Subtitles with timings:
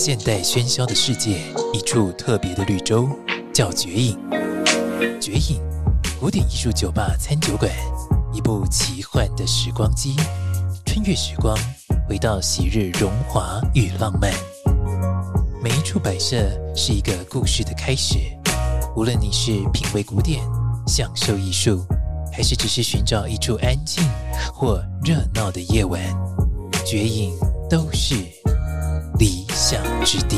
[0.00, 1.40] 现代喧嚣的世界，
[1.72, 3.08] 一处特别的绿洲，
[3.52, 4.16] 叫绝影。
[5.20, 5.60] 绝影，
[6.20, 7.68] 古典艺术酒吧餐酒馆，
[8.32, 10.14] 一部奇幻的时光机，
[10.86, 11.58] 穿越时光，
[12.08, 14.32] 回到昔日荣华与浪漫。
[15.60, 16.36] 每一处摆设
[16.76, 18.18] 是一个故事的开始。
[18.94, 20.40] 无论你是品味古典、
[20.86, 21.84] 享受艺术，
[22.32, 24.08] 还是只是寻找一处安静
[24.54, 26.00] 或热闹的夜晚，
[26.86, 27.36] 绝影
[27.68, 28.14] 都是
[29.18, 30.36] 理想之地。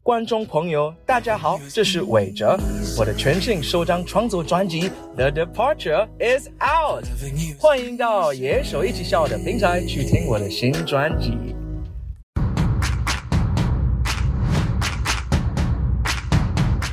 [0.00, 2.56] 观众朋友，大家好，这是韦哲，
[2.96, 4.82] 我的全新首张创作专辑
[5.16, 7.04] 《The Departure Is Out》，
[7.58, 11.53] 欢迎到野兽一起笑的平台去听我的新专辑。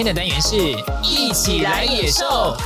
[0.00, 0.56] 今天的单元是
[1.02, 2.56] 一起来野兽。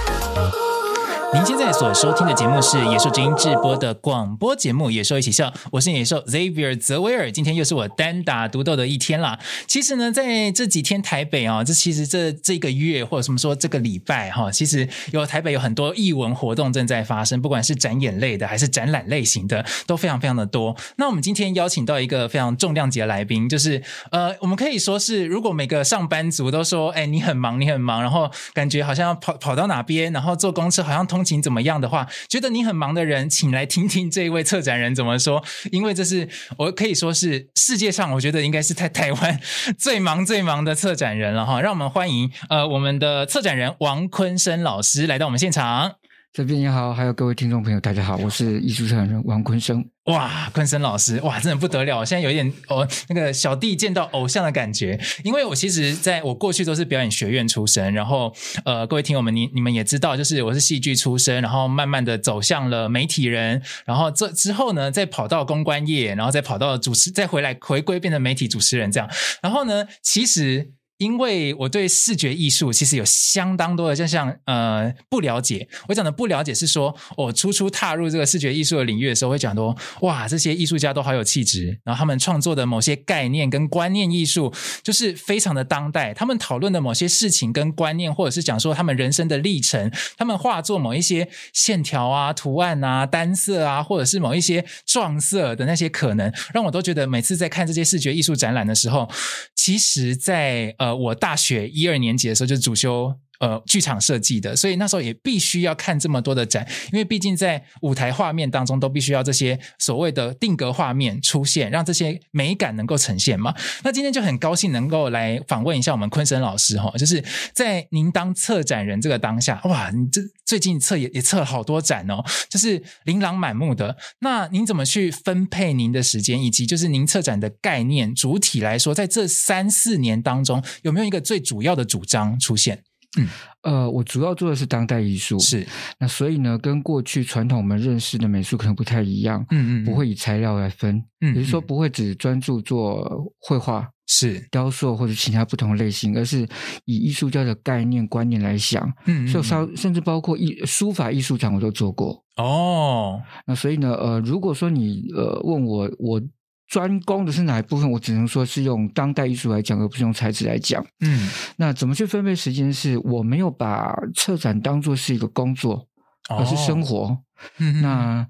[1.34, 7.28] 您现在所收听的节目是野兽之音制播的广播节目《野兽一起笑》，我是野兽 Xavier 泽维尔。
[7.28, 9.40] 今天又是我单打独斗的一天啦。
[9.66, 20.76] 其实呢，在这几天台北啊，这其实这这个月或者什么说这个礼拜哈，其实有台北有很多艺文活动正在发生，不管是展演类的还是展览类型的，都非常非常的多。
[20.98, 31.23] 那我们今天邀请到一个非常重量级的来宾，就是呃，我们可以说是，如果每个上班族都说，哎，你很忙，你很忙，然后感觉好像跑跑到哪边，然后坐公车好像通。
[31.24, 35.42] 情怎么样的话，觉得你很忙的人，请来听听这一位策展人怎么说。
[35.72, 39.40] 因为这是我可以说是世界上，我觉得应该是在台湾
[39.78, 41.60] 最忙最忙的策展人了哈。
[41.60, 45.92] 让我们欢迎呃我们的策展人王坤生老师来到我们现场。
[46.32, 49.93] 这边你好，还有各位听众朋友，大家好，我是艺术策展人王坤生。
[50.04, 51.98] 哇，昆生老师，哇，真的不得了！
[51.98, 58.30] 我现在有一点哦，那个小弟见到偶像的感觉，因为我其实在我过去都是表演学院出身，然后
[58.66, 69.08] 呃，各位听友们，你你们也知道，就是我是戏剧出身，然后慢慢的走向了媒体人，然后这之后呢，再跑到公关业，然后再跑到主持，再回来回归变成媒体主持人这样，
[69.42, 70.72] 然后呢，其实。
[71.04, 75.68] 因为我对视觉艺术其实有相当多的，就像呃不了解。
[75.88, 84.50] 我讲的不了解是说，我初初踏入这个视觉艺术的领域的时候，会讲说，哇，这些艺术家都好有气质，然后他们创作的某些概念跟观念艺术，
[84.82, 86.14] 就是非常的当代。
[86.14, 99.10] 他们讨论的某些事情跟观念，或者是讲说他们人生的历程，他们画作某一些线条啊、图案啊、单色啊，或者是某一些撞色的那些可能，让我都觉得每次在看这些视觉艺术展览的时候，
[99.54, 103.14] 其实在，在我大学一二年级的时候就主修。
[103.40, 113.54] 呃，剧场设计的，所以那时候也必须要看这么多的展，因为毕竟在舞台画面当中都必须要这些所谓的定格画面出现，让这些美感能够呈现嘛。
[113.82, 123.96] 那今天就很高兴能够来访问一下我们昆生老师哈，就是在您当策展人这个当下，哇，你这最近策也也策了好多展哦，就是琳琅满目的。
[124.20, 132.84] 那您怎么去分配您的时间，以及就是您策展的概念主体来说，在这三四年当中有没有一个最主要的主张出现？
[133.18, 133.28] 嗯，
[133.62, 135.66] 呃，我主要做的是当代艺术，是。
[135.98, 144.46] 那所以呢，跟过去传统我们认识的美术可能不太一样，嗯嗯，不会以材料来分，嗯，也就是说不会只专注做绘画、是。
[144.50, 146.46] 雕塑或者其他不同类型，而是
[146.84, 153.22] 以艺术家的概念观念来想，嗯，所以甚甚至包括艺书法艺术展我都做过哦。
[153.46, 156.20] 那所以呢，呃，如果说你呃问我我。
[156.68, 157.90] 专攻的是哪一部分？
[157.90, 160.84] 我只能说是用当代艺术来讲，而不是用材质来讲。
[161.00, 162.98] 嗯，那怎么去分配时间是？
[162.98, 165.86] 我没有把策展当做是一个工作，
[166.28, 166.98] 而是生活。
[166.98, 167.18] 哦
[167.58, 168.26] 嗯、那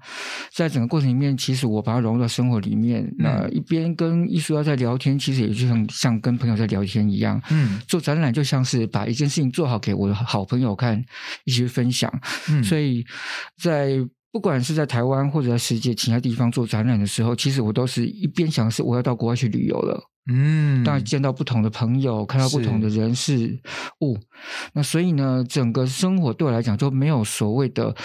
[0.51, 3.01] 在整个过程里面，其实我把它融入到生活里面。
[3.01, 7.41] 嗯、那一边跟艺术家在聊天，其实也就像像跟朋友在聊天一样。
[7.49, 11.01] 嗯，做展览就像是把一件事情做好给我的好朋友看，
[11.45, 12.11] 一起分享。
[12.49, 13.05] 嗯，所以
[13.61, 13.91] 在
[14.35, 19.97] 不管是在台湾或者在世界其他地方做展览的时候，其实我都是一边想是我要到国外去旅游了。
[20.29, 23.57] 嗯，当然见到不同的朋友，看到不同的人事
[24.01, 24.17] 物。
[24.73, 27.95] 那所以呢，整个生活对我来讲就没有所谓的。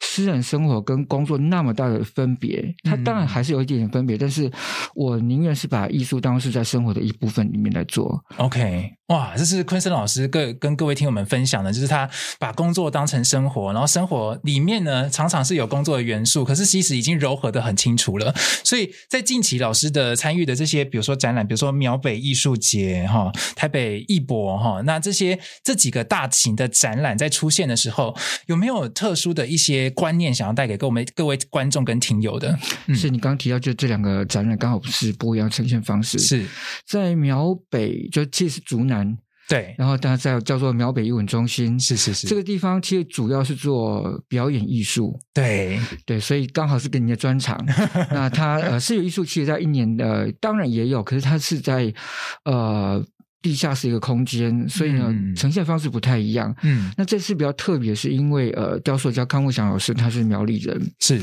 [0.00, 4.48] 私人生活跟工作那么大的分别，它当然还是有一点点分别，嗯、但是
[4.94, 8.24] 我宁愿是把艺术当是在生活的一部分里面来做。
[8.36, 12.08] OK，哇，这是昆森老师跟跟各位听友们分享的，就是他
[12.38, 18.34] 把工作当成生活，然后生活里面呢常常是有工作的元素，可是其实已经糅合的很清楚了。
[18.62, 28.16] 所以在近期老师的参与的这些，比如说展览，比如说苗北艺术节哈、台北艺博哈，那这些这几个大型的展览在出现的时候，
[28.46, 29.88] 有没有特殊的一些？
[29.98, 32.56] 观念想要带给各位各位观众跟听友的，
[32.86, 36.18] 嗯、是你刚刚提到，就这两个展览刚好是不一样呈现方式。
[36.18, 36.46] 是
[36.86, 38.97] 在苗北，就其实是竹南，
[39.48, 47.58] 对，然后大家在叫做苗北艺文中心，是是是，这个地方其实主要是做表演艺术，对对，所以刚好是跟你的专长。
[48.12, 51.92] 那它呃是有艺术，其实在一年的、呃、当然也有，可是它是在
[52.44, 53.04] 呃。
[53.40, 56.52] 地下室一个空间，所以呢，嗯、呈现方式不太一样。
[56.64, 61.22] 嗯，那这次比较特别，是因为呃，雕塑家康木祥老师他是苗栗人，是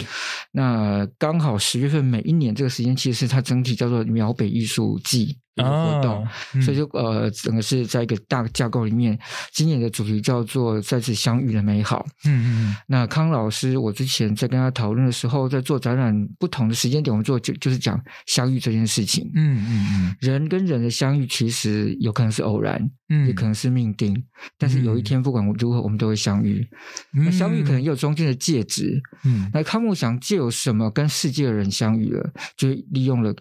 [0.54, 5.38] 那刚好十月份每一年这个时间，其实是他整体叫做苗北艺术季。
[5.56, 9.18] 一个活动，哦嗯、所以就呃，整个是在一个大架构里面。
[9.54, 12.06] 今年的主题叫做“再次相遇的美好”。
[12.26, 12.76] 嗯嗯。
[12.88, 19.32] 那康老师，我之前在跟他讨论的时候，在做展览不同的时间点，我们做就就是讲相遇这件事情。
[19.34, 20.16] 嗯嗯嗯。
[20.20, 24.26] 人跟人的相遇，其实有可能是偶然，嗯，也可能是命定。
[24.58, 26.68] 但是有一天，不管如何，我们都会相遇。
[27.14, 29.02] 嗯、那相遇可能也有中间的介质。
[29.24, 29.50] 嗯。
[29.54, 33.34] 那康木想借有什么跟世界的人相遇了，就利用了。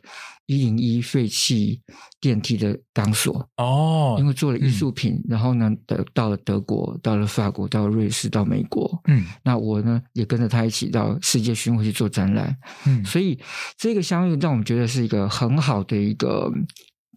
[0.46, 1.80] 一零一废弃
[2.20, 12.56] 电梯的钢索哦，因为做了艺术品，嗯、然后呢，得到了德国，到了法国，到了瑞士，到美国，嗯，那我呢也跟着他一起到世界巡回去做展览，
[12.86, 13.38] 嗯，所以
[13.78, 16.52] 这个相遇让我们觉得是一个很好的一个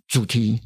[0.07, 0.61] 主题。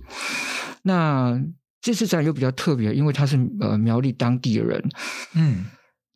[0.84, 1.42] 那
[1.82, 4.90] 这次展又比较特别，因为他是呃苗栗当地的人，
[5.34, 5.66] 嗯。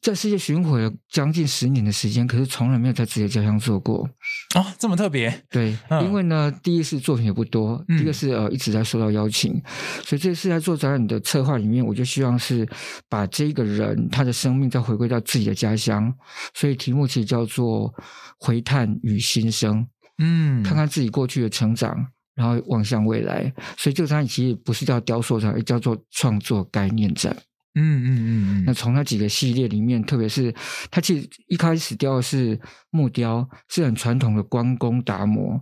[0.06, 4.08] 在世界巡回了将近十年的时间，可是从来没有在自己的家乡做过
[4.54, 5.44] 哦，这么特别。
[5.50, 9.60] 对，嗯、因为呢，第一是作品也不多，嗯、第一个是呃一直在受到邀请，
[10.04, 12.70] 所以这次在做展览的策划里面，我就希望是
[13.10, 16.14] 把这个人他的生命再回归到自己的家乡，
[16.54, 17.92] 所以题目其实叫做
[18.38, 19.88] “回探与新生”，
[20.22, 21.98] 嗯，看看自己过去的成长，
[22.36, 23.52] 然后望向未来。
[23.76, 27.36] 所以这个展览其实不是叫雕塑展，而叫做创作概念展。
[27.76, 30.54] 嗯嗯嗯嗯，那从那几个系列里面，特别是
[30.90, 35.60] 他其实一开始雕的是木雕，是很传统的关公达摩，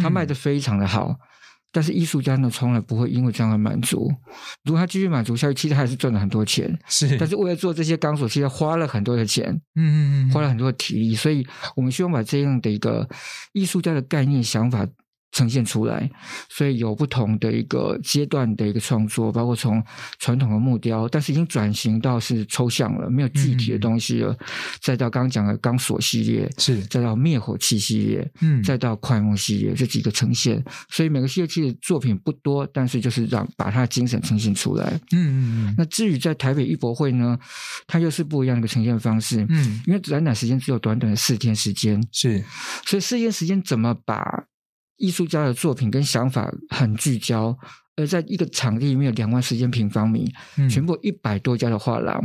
[0.00, 1.16] 他卖的非常的好。
[1.72, 4.10] 但是艺术家呢，从来不会因为这样而满足。
[4.64, 6.78] 如果他继续满足下去，其实他还是赚了很多钱。
[6.88, 9.48] 是，但是为了做这些钢索，其实花了很多的钱。
[9.74, 11.14] 嗯嗯嗯，花了很多的体力。
[11.14, 13.06] 所以我们希望把这样的一个
[13.52, 14.86] 艺术家的概念想法。
[15.36, 16.10] 呈现出来，
[16.48, 19.84] 所以有不同的一个阶段的一个创作，包括从
[20.18, 24.38] 传统的木雕，但是已经转型到是抽象了，没有具体的东西了，嗯、
[24.80, 26.80] 再到刚刚讲的钢索系列，是。
[26.86, 35.74] 再到灭火器系列，嗯，再到快木系列这几个呈现，所以每个系列其实作品不多，但是就是让把它的精神呈现出来，嗯嗯嗯。
[35.76, 37.38] 那至于在台北艺博会呢，
[37.86, 42.42] 它又是不一样的一个呈现方式，嗯，因为展览时间只有短短的四天时间，是，
[42.86, 44.44] 所以四天时间怎么把
[44.96, 47.56] 艺术家的作品跟想法很聚焦，
[47.96, 52.20] 而在一个场地里面有两万四千平方米，嗯、全部一百多家的画廊，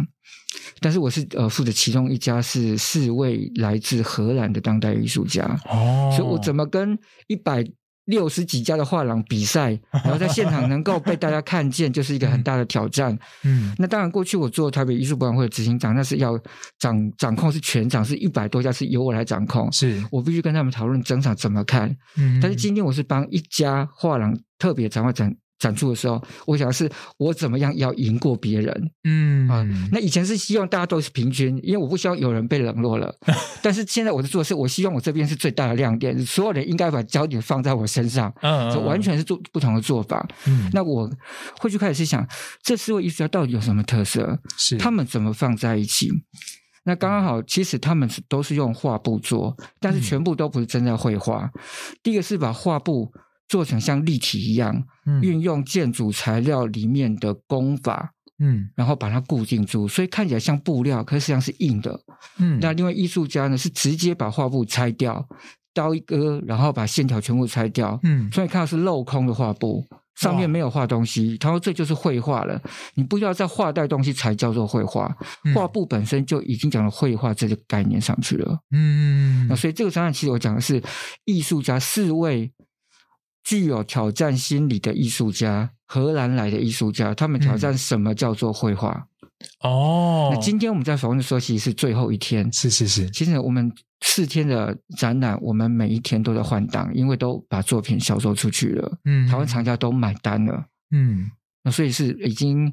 [0.79, 6.97] 但是我是呃负责其中一家是四位来自荷兰的当代艺术家，哦，所以我怎么跟
[7.27, 7.63] 一百
[8.05, 13.17] 六十几家的画廊比赛，然后在现场能够被大家看见，就是一个很大的挑战。
[13.43, 16.39] 嗯，那当然，过去我做台北艺术博览会的执行长，那是要
[16.79, 21.95] 掌掌控是全场，是一百多家是由我来掌控，是我必须跟他们讨论整场怎么看。
[22.17, 25.35] 嗯，但是今天我是帮一家画廊特别展会展。
[25.61, 33.13] 展出的时候，我想的是我怎么样要赢过别人，嗯啊，那以前是希望大家都是平均，因为我不希望有人被冷落了。
[33.61, 40.27] 但是现在我在做的是，我希望我这边是最大的亮点，所有人应该把焦点放在我身上，嗯，就完全是做不同的做法。
[40.47, 41.07] 嗯，那我
[41.59, 42.27] 会去开始想，
[42.63, 44.39] 这四位艺术家到底有什么特色？
[44.57, 46.09] 是他们怎么放在一起？
[46.85, 51.51] 那刚刚好，其实他们是都是用画布做，但是全部都不是真的绘画。
[51.53, 51.61] 嗯，
[52.01, 53.13] 第一个是把画布。
[53.51, 54.81] 做成像立体一样，
[55.21, 61.99] 运用建筑材料里面的工法，嗯，然后把它固定住，所以看起来像布料，可是实际上是硬的。
[62.37, 65.27] 嗯，那另外艺术家呢是直接把画布拆掉，
[65.73, 67.99] 刀一割，然后把线条全部拆掉。
[68.03, 71.37] 嗯，所以看到是镂空的画布，上面没有画东西。
[71.37, 72.57] 他说这就是绘画了，
[72.93, 75.13] 你不要再画带东西才叫做绘画。
[75.53, 78.57] 画布本身就已经讲了绘画这个概念上去了。
[78.71, 80.81] 嗯，那所以这个展览其实我讲的是
[81.25, 82.49] 艺术家四位。
[83.43, 89.07] 具有挑战心理的艺术家，荷兰来的艺术家，他们挑战什么叫做绘画？
[89.63, 92.51] 嗯、哦，那今天我们在访问的时候，其实是最后一天。
[92.53, 93.71] 是是是，其实我们
[94.01, 98.99] 四天的展览，我们每一天都在换档，因为都把作品销售出去了。
[99.05, 100.65] 嗯，台湾厂家都买单了。
[100.91, 101.31] 嗯，
[101.63, 102.71] 那所以是已经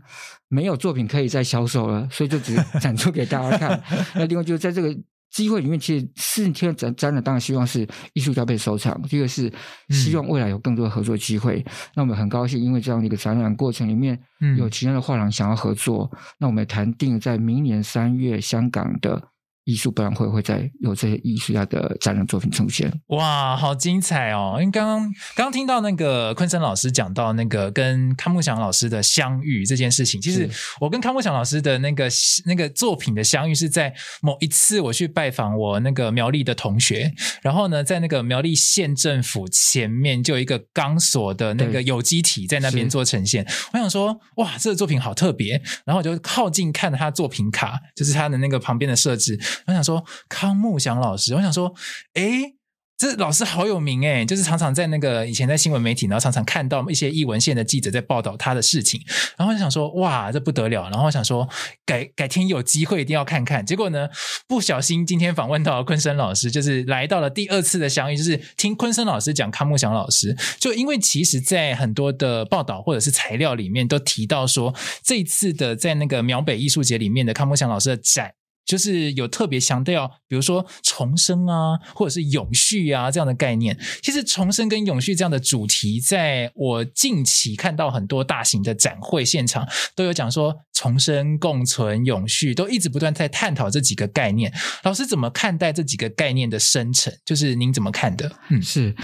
[0.48, 3.82] 没有作品可以再销售了，所以就只展出给大家看。
[4.14, 4.94] 那另外就是在这个。
[5.30, 9.00] 机会里面，其实四天展展览，当然希望是艺术家被收藏。
[9.02, 9.52] 第二个是
[9.90, 11.62] 希望未来有更多的合作机会。
[11.66, 14.18] 嗯、那我们很高兴，因为这样的一个展览过程里面，
[14.56, 19.22] 有其他的画廊想要合作，嗯、那我们也谈定在明年三月香港的。
[19.68, 22.90] 艺术博览会会在有这些艺术家的展览作品出现。
[23.08, 24.56] 哇，好精彩哦！
[24.58, 30.48] 因为刚刚刚听到那个昆森老师讲到那个跟康木祥老师的相遇这件事情，其实
[30.80, 32.08] 我跟康木祥老师的那个
[32.46, 43.46] 那个作品的相遇是在某一次我去拜访我那个苗栗的同学，然后呢，在那个苗栗县政府前面就有一个钢索的那个有机体在那边做呈现。
[43.74, 49.38] 我想说，哇，这个作品好特别，然后我就靠近看他作品卡，就是他的那个旁边的设置。
[49.66, 51.74] 我想说康木祥老师，我想说，
[52.14, 52.54] 诶，
[52.96, 59.00] 这老师好有名诶，就是常常在那个以前在新闻媒体，然后常常看到一些艺文线的记者在报道他的事情，
[59.36, 61.48] 然后就想说，哇，这不得了，然后我想说，
[61.86, 63.64] 改改天有机会一定要看看。
[63.64, 64.08] 结果呢，
[64.48, 74.74] 不小心今天访问到昆森老师，就是来到了第二次的相遇，就是听昆森老师讲康木祥老师，就因为其实在很多的报道或者是材料里面都提到说，
[75.04, 78.32] 这一次的在那个苗北艺术节里面的康木祥老师的展。
[78.68, 83.74] 就是有特别强调，比如说重生啊，或者是永续啊这样的概念。
[84.02, 94.52] 其实重生跟永续这样的主题，在我近期看到很多大型的展会现场都有讲说，重生、共存、永续都一直不断在探讨这几个概念。
[94.84, 97.10] 老师怎么看待这几个概念的生成？
[97.24, 98.30] 就是您怎么看的？
[98.50, 98.94] 嗯，是，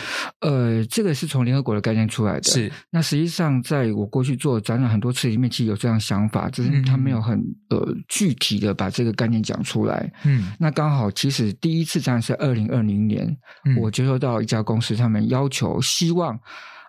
[0.40, 2.42] 呃，这个是从联合国的概念出来的。
[2.42, 9.53] 是，那实际上在我过去做展览很多次里面，其实有这样想法，只是他没有很呃具体的把这个概念讲。
[9.54, 13.24] 讲出来，嗯，那刚好，其实第一次站是二零二零年，
[13.64, 16.38] 嗯，我接收到一家公司，他们要求希望。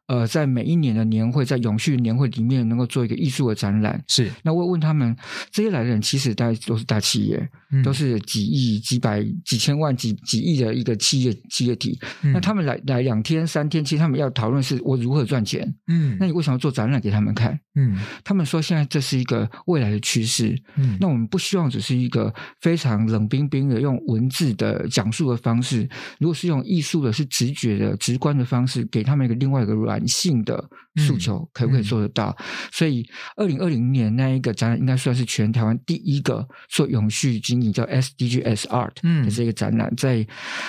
[0.08, 4.04] 呃，在每一年的年会，在永续年会里面，能够做一个艺术的展览。
[4.08, 5.16] 是，那我问他们，
[5.52, 12.00] 这些来的人其实大家都是大企业，嗯、都是几亿、几百、几千万、几几亿的一个企业企业体。
[12.22, 15.74] 嗯、那他们来来两天、三天，其实他们要讨论是我如何赚钱。
[15.88, 17.60] 嗯，那你为什么要做展览给他们看？
[17.74, 20.56] 嗯，他们说现在这是一个未来的趋势。
[20.76, 22.32] 嗯，那我们不希望只是一个
[22.62, 29.95] 非常冷冰冰的用文字的讲述的方式，如果是用艺术的、是直觉的、直观的方式，给他们一个另外一个软。
[29.96, 30.62] 男性的
[31.08, 32.36] 诉求可不可以做得到？
[32.38, 33.06] 嗯嗯、所以，
[33.38, 40.28] 二零二零年那一个展览应该算是全台湾第一个做永续经营叫 SDGs Art 的这个展览，嗯、在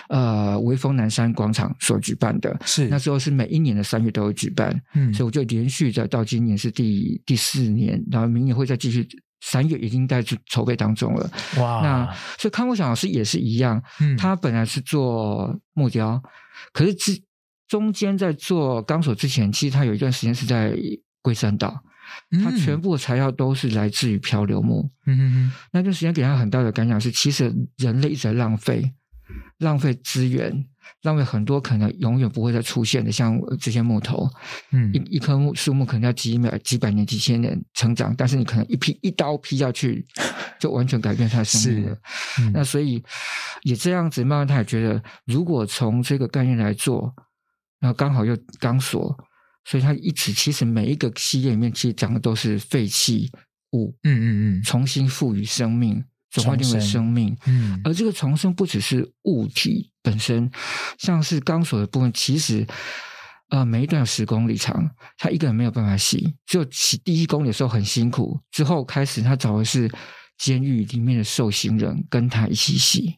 [0.08, 2.56] 呃威风南山广场所举办的。
[2.64, 9.06] 是那时候是每一年的三月都会举办，嗯，所以我就连续在到今年是第第四年，然后明年会再继续，
[9.40, 11.30] 三月已经在筹备当中了。
[11.58, 11.80] 哇！
[11.82, 16.22] 那所以康国祥老师也是一样，嗯，他本来是做木雕，
[16.72, 17.25] 可是之。
[17.68, 20.72] 中间在做钢索之前，其实他有一段时间是在
[21.20, 21.82] 龟山岛，
[22.30, 24.88] 嗯、他全部的材料都是来自于漂流木。
[25.06, 28.92] 嗯哼哼，那段时间给他很大的感想是，其实人类一直在浪费，
[29.58, 30.64] 浪费资源，
[31.02, 34.30] 浪费很多可能永远不会再出现的，像这些木头。
[34.70, 40.06] 嗯，一一棵木树木可能要几秒几百年、几千年成长，但是你可能一劈一刀劈下去，
[40.60, 41.98] 就完全改变它的生命了。
[42.38, 43.02] 嗯、那所以
[43.62, 47.12] 也这样子，慢慢他也觉得，如果从这个概念来做。
[47.80, 49.16] 然后刚好又钢索，
[49.64, 53.30] 所以它一直其实每一个系列里面其实讲的都是废弃
[53.72, 54.26] 物，嗯嗯
[54.58, 57.80] 嗯，重新赋予生命，转换成为生命，嗯。
[57.84, 60.50] 而这个重生不只是物体本身，
[60.98, 62.66] 像是钢索的部分，其实
[63.50, 69.90] 呃每一段有十公里长，他一个人没有办法洗，只有洗第一公里的时候很辛苦，之后开始他找的是
[70.38, 73.16] 监狱里面的受刑人跟他一起洗。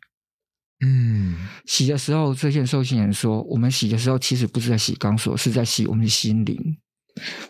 [0.80, 6.76] 嗯，洗的时候，这些受刑人说：“我们洗的时候，其实不是在洗钢索，是在洗我们的心灵。”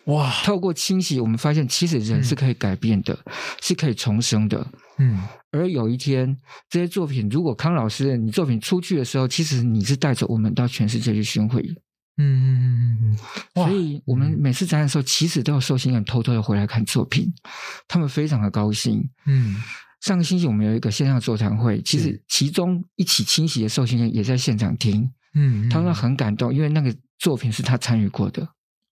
[0.07, 0.33] 哇！
[0.45, 4.67] 透过清洗，我们发现其实人是可以改变的，嗯、是可以重生的。
[4.97, 6.35] 嗯，而有一天，
[6.71, 11.61] 这些作品，如果康老师你作品出去的时候，其实你是带着我们到全世界去巡回。
[12.17, 13.19] 嗯嗯嗯嗯嗯。
[13.55, 17.31] 所以我们每次展览的时候，其实都有受信人偷偷的回来看作品，
[17.87, 19.07] 他们非常的高兴。
[19.27, 19.55] 嗯。
[20.01, 25.11] 上个星期我们有一个线上座谈会，其实其中一起清洗的受刑人也在现场听。
[25.35, 28.49] 嗯，他说很感动，因为那个作品是他参与过的。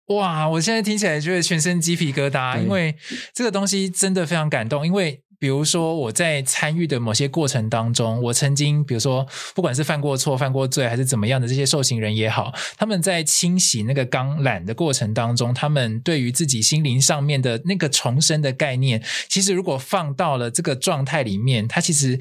[0.07, 0.47] 哇！
[0.47, 2.95] 我现在听起来觉得全身鸡皮疙瘩，因为
[3.33, 5.23] 这个东西真的非常感动，因为。
[5.37, 22.19] 比如说，我在参与的某些过程当中，我曾经，比如说，不管是犯过错、犯过罪，还是怎么样的这些受刑人也好，他们在清洗那个钢缆的过程当中，他们对于自己心灵上面的那个重生的概念，其实如果放到了这个状态里面，他其实，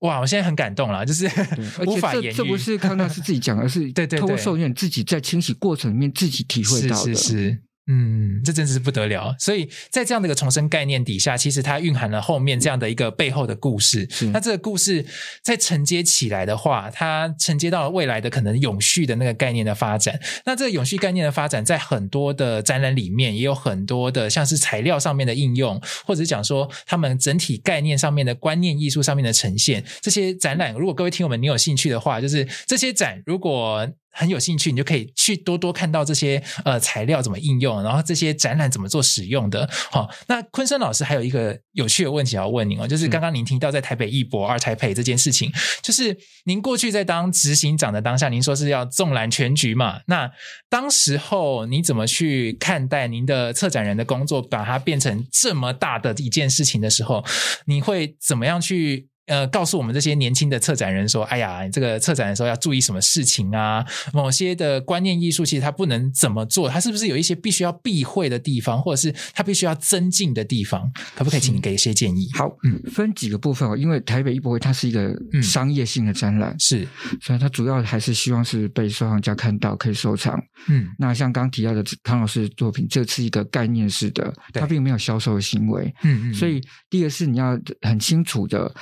[0.00, 1.26] 哇，我现在很感动了，就是
[1.86, 2.32] 无法言喻。
[2.32, 7.14] 这不是康纳斯自己讲，而是 对对，透过受验自己在清洗过程里面自己体会到的。
[7.14, 7.58] 是是是。
[7.88, 9.34] 嗯，这真的是不得了。
[9.38, 14.08] 所以在这样的一个重生概念底下，其实它蕴含了后面这样的一个背后的故事。
[14.32, 15.06] 那这个故事
[15.40, 20.18] 在承接起来的话，它承接到了未来的可能永续的那个概念的发展。
[20.44, 29.84] 那这个永续概念的发展，在很多的展览里面也有很多的，像是材料上面的应用，或者是讲说他们整体概念上面的观念艺术上面的呈现。
[30.00, 33.88] 这些展览，如果各位听友们你有兴趣的话，就是这些展如果。
[34.16, 39.68] 很有兴趣，你就可以去多多看到这些呃材料怎么应用，然后这些展览怎么做使用的。
[39.90, 50.00] 好，那昆生老师还有一个有趣的问题要问您哦，就是刚刚您提到在台北艺博 ART TAIPEI 这件事情，就是您过去在当执行长的当下，您说是要纵览全局嘛？
[50.06, 50.30] 那
[50.70, 57.22] 当时候你怎么去看待您的策展人的工作，把它变成这么大的一件事情的时候，
[57.66, 59.08] 你会怎么样去？
[59.26, 63.84] 呃，告诉我们这些年轻的策展人说：“哎呀，你这个策展的时候要注意什么事情啊？
[64.12, 70.88] 某些的观念艺术其实它不能怎么做，它是不是有一些必须要避讳的地方，或者是它必须要增进的地方？
[71.16, 80.40] 可不可以请你给一些建议？”好，嗯，分几个部分哦，因为台北艺博会它是一个商业性的展览，是、嗯，所以它主要还是希望是被收藏家看到，可以收藏。
[80.68, 85.92] 嗯，那像刚提到的康老师的作品，这是一个概念式的，它并没有销售的行为。
[86.04, 88.72] 嗯嗯，所以第一个是你要很清楚的。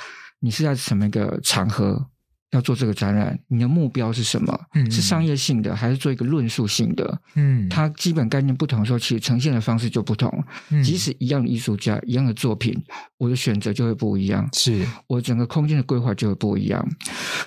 [0.45, 2.07] 你是在什么一个场合
[2.51, 3.35] 要做这个展览？
[3.47, 4.55] 你的目标是什么？
[4.75, 7.19] 嗯，是商业性的还是做一个论述性的？
[7.33, 10.31] 嗯，它基本概念不同的时候，其实呈现的方式就不同。
[10.69, 12.79] 嗯，即使一样的艺术家，一样的作品，
[13.17, 14.47] 我的选择就会不一样。
[14.53, 16.87] 是我整个空间的规划就会不一样。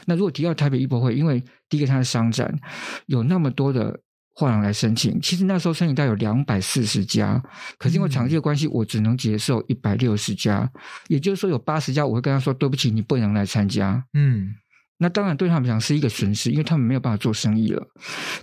[0.06, 2.52] 那如果提到台北艺博会，因为第一个它是商展，
[3.06, 4.00] 有那么多的。
[4.38, 7.42] 画廊来申请，其实那时候申请到有两百四十家，
[7.76, 10.70] 可是因为场地的关系，我只能接受一百六十家，
[11.08, 14.04] 也就是说有八十家，我会跟他说对不起，你不能来参加。
[14.14, 14.54] 嗯，
[14.98, 17.84] 那当然对他们讲是一个损失，因为他们没有办法做生意了。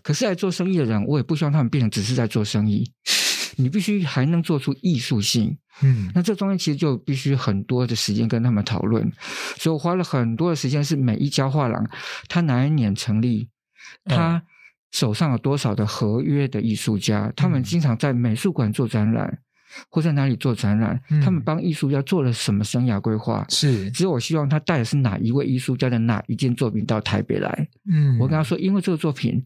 [0.03, 2.91] 可是来做生意的人，我也不希望他们变成只是在做生意，
[3.55, 5.57] 你必须还能做出艺术性。
[5.81, 9.09] 嗯，那这中间其实就必须很多的时间跟他们讨论，
[9.57, 11.89] 所以我花了很多的时间，是每一家画廊，
[12.27, 13.47] 他哪一年成立，
[14.03, 14.43] 他。
[14.95, 17.29] 手上有多少的合约的艺术家？
[17.35, 19.37] 他们经常在美术馆做展览，嗯、
[19.89, 20.97] 或在哪里做展览？
[21.11, 23.45] 嗯、他们帮艺术家做了什么生涯规划？
[23.49, 27.67] 是，只有我希望他带的是哪一位艺术家的哪一件作品到台北来。
[27.91, 29.45] 嗯，我跟他说，因为这个作品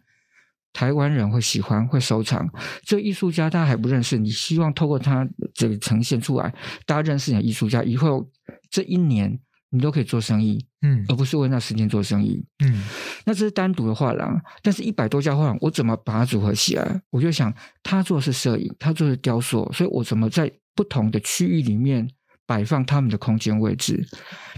[0.71, 2.47] 台湾人会喜欢，会收藏。
[2.83, 6.53] 这个艺术家大家还不认识，你希望透过他这个呈现出来，
[6.85, 8.29] 大家认识你的艺术家，以后
[8.69, 9.39] 这一年。
[9.71, 12.84] 你都可以做生意，嗯，而不是为那时间做生意，嗯，
[13.25, 17.01] 那这是单独的画廊，但是一百多家画廊，我怎么把它组合起来？
[17.12, 17.53] 我就想，
[17.84, 22.10] 他做的是摄影，他做的是雕塑，所以我怎么在不同的区域里面，
[22.49, 24.03] 摆放他们的空间位置，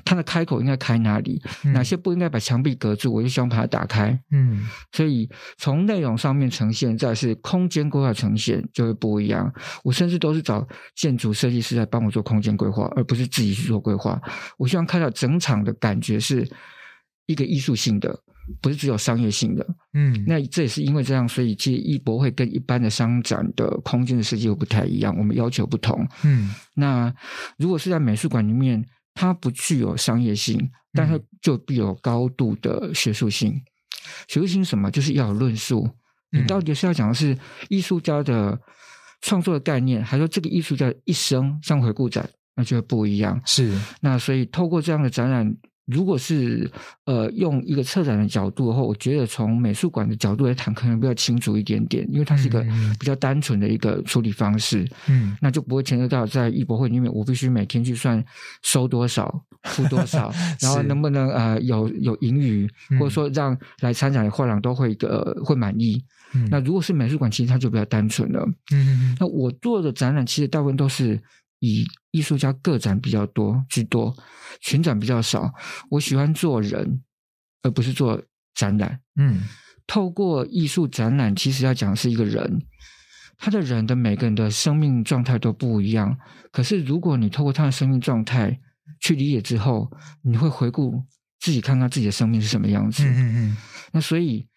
[0.05, 1.41] 它的开口应该开哪里？
[1.65, 3.11] 嗯、哪些不应该把墙壁隔住？
[3.11, 4.17] 我就希望把它打开。
[4.31, 9.53] 嗯，所以从内容上面呈现，再是空间规划呈现就会不一样。
[9.83, 14.17] 我甚至都是找建筑设计师来帮我做空间规划，而不是自己去做规划。
[14.57, 16.49] 我希望看到整场的感觉是
[17.25, 18.17] 一个艺术性的。
[18.59, 27.13] 不是只有商业性的，嗯，那这也是因为这样，所以其实艺博会跟一般的商展的空间的设计又不太一样，我们要求不同，嗯，那
[27.57, 28.83] 如果是在美术馆里面，
[29.13, 33.61] 它不具有商业性，但它就必有高度的学术性。
[34.27, 34.89] 学术性什么？
[34.89, 35.89] 就是要有论述，
[36.31, 37.37] 你到底是要讲的是
[37.69, 38.59] 艺术家的
[39.21, 43.41] 创作的概念，还是说这个艺术家一生像回顾展，那就会不一样。
[43.45, 45.55] 是，那所以透过这样的展览。
[45.91, 46.69] 如果是
[47.05, 52.65] 呃用一个策展的角度的话，我觉得从美术馆的角度来谈，可能比较清楚一点点，因为它是一个
[52.99, 54.87] 比较单纯的一个处理方式。
[55.07, 58.23] 嗯，那就不会牵涉到在艺博会里面，我必须每天去算
[58.63, 62.67] 收多少、付多少， 然后能不能呃有有盈余，
[62.99, 66.03] 或者说让来参展的画廊都会呃会满意。
[66.33, 68.47] 嗯，那如果是美术馆，其实它就比较单纯了。
[68.71, 71.21] 嗯，那我做的展览其实大部分都是。
[71.61, 74.15] 以艺术家个展比较多居多，
[74.61, 75.53] 群展比较少。
[75.91, 77.03] 我喜欢做人，
[77.61, 78.21] 而不是做
[78.55, 78.99] 展览。
[79.15, 79.43] 嗯，
[79.85, 82.65] 透过艺术展览，其实要讲的是一个人，
[83.37, 86.17] 他的人的每个人的生命状态都不一样。
[86.51, 88.59] 可是如果你透过他的生命状态
[88.99, 89.91] 去理解之后，
[90.23, 91.05] 你会回顾
[91.39, 93.03] 自己，看看自己的生命是什么样子。
[93.05, 93.57] 嗯嗯嗯。
[93.91, 94.47] 那所以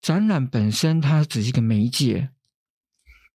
[0.00, 2.30] 展览本身它只是一个媒介。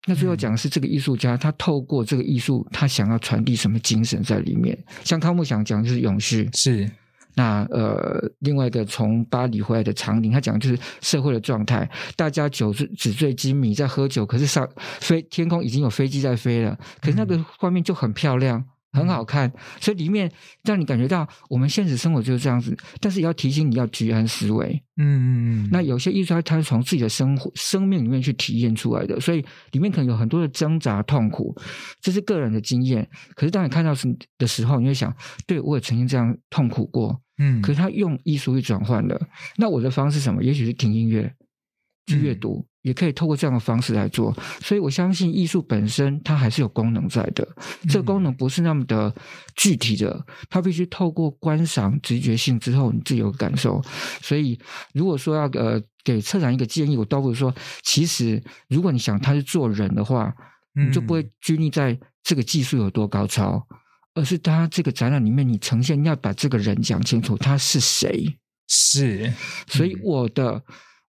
[0.06, 4.76] 那最后讲的是这个艺术家，他透过这个艺术，他想要传递什么精神在里面？
[5.04, 6.90] 像康木想讲的就是永续，是。
[7.34, 14.68] 那呃，另外一个从巴黎回来的长宁，他讲的就是社会的状态，大家酒醉纸醉金迷在喝酒，可是上
[15.00, 18.64] 飞天空已经有飞机在飞了，可是那个画面就很漂亮。
[18.92, 20.30] 很好看，所以里面
[20.64, 24.82] 让你感觉到我们现实生活就是这样子，但是也要提醒你要居安思危。
[24.96, 25.68] 嗯嗯嗯。
[25.70, 31.54] 那有些艺术家他是从自己的生活、生命里面去体验出来的，所以里面可能有很多的挣扎、痛苦，
[32.00, 33.08] 这是个人的经验。
[33.34, 35.14] 可是当你看到时的时候，你会想，
[35.46, 37.20] 对，我也曾经这样痛苦过。
[37.38, 37.62] 嗯。
[37.62, 39.20] 可是他用艺术去转换了。
[39.56, 40.42] 那我的方式是什么？
[40.42, 41.32] 也许是听音乐、
[42.06, 42.66] 去阅读。
[42.82, 47.46] 嗯也可以透过这样的方式来做，所以我相信艺术本身它还是有功能在的。
[47.90, 49.14] 这个功能不是那么的
[49.54, 53.82] 具体的，它必须透过观赏、直觉性之后，你自己有感受。
[54.22, 54.58] 所以，
[54.94, 60.34] 如果说要呃给策展一个建议，我倒不如说，其实如果你想他是做人的话，
[60.72, 63.62] 你就不会拘泥在这个技术有多高超，
[64.14, 68.38] 而是他这个展览里面你呈现，你要把这个人讲清楚，他是谁？
[68.68, 69.30] 是，
[69.66, 70.62] 所以我的。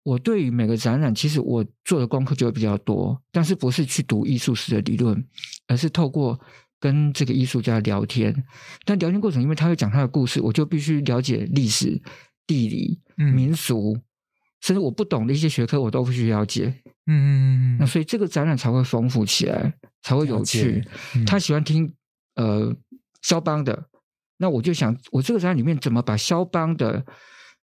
[0.04, 5.22] 我对于每个展览，其实我做的功课就会比较多，但是不是去读艺术史的理论，
[5.66, 6.38] 而是透过
[6.80, 8.34] 跟这个艺术家聊天。
[8.86, 12.00] 但聊天过程，因为他会讲他的故事，我就必须了解历史、
[12.46, 14.02] 地理、民俗，嗯、
[14.62, 16.74] 甚至我不懂的一些学科，我都必须了解。
[17.06, 17.28] 嗯嗯
[17.74, 17.76] 嗯。
[17.80, 20.82] 那所以这个展览才会丰富起来，才会有趣。
[21.16, 21.92] 嗯、他喜欢听
[22.36, 22.74] 呃
[23.20, 23.88] 肖邦的，
[24.38, 27.04] 那我就想，我这个展览里面怎么把肖邦的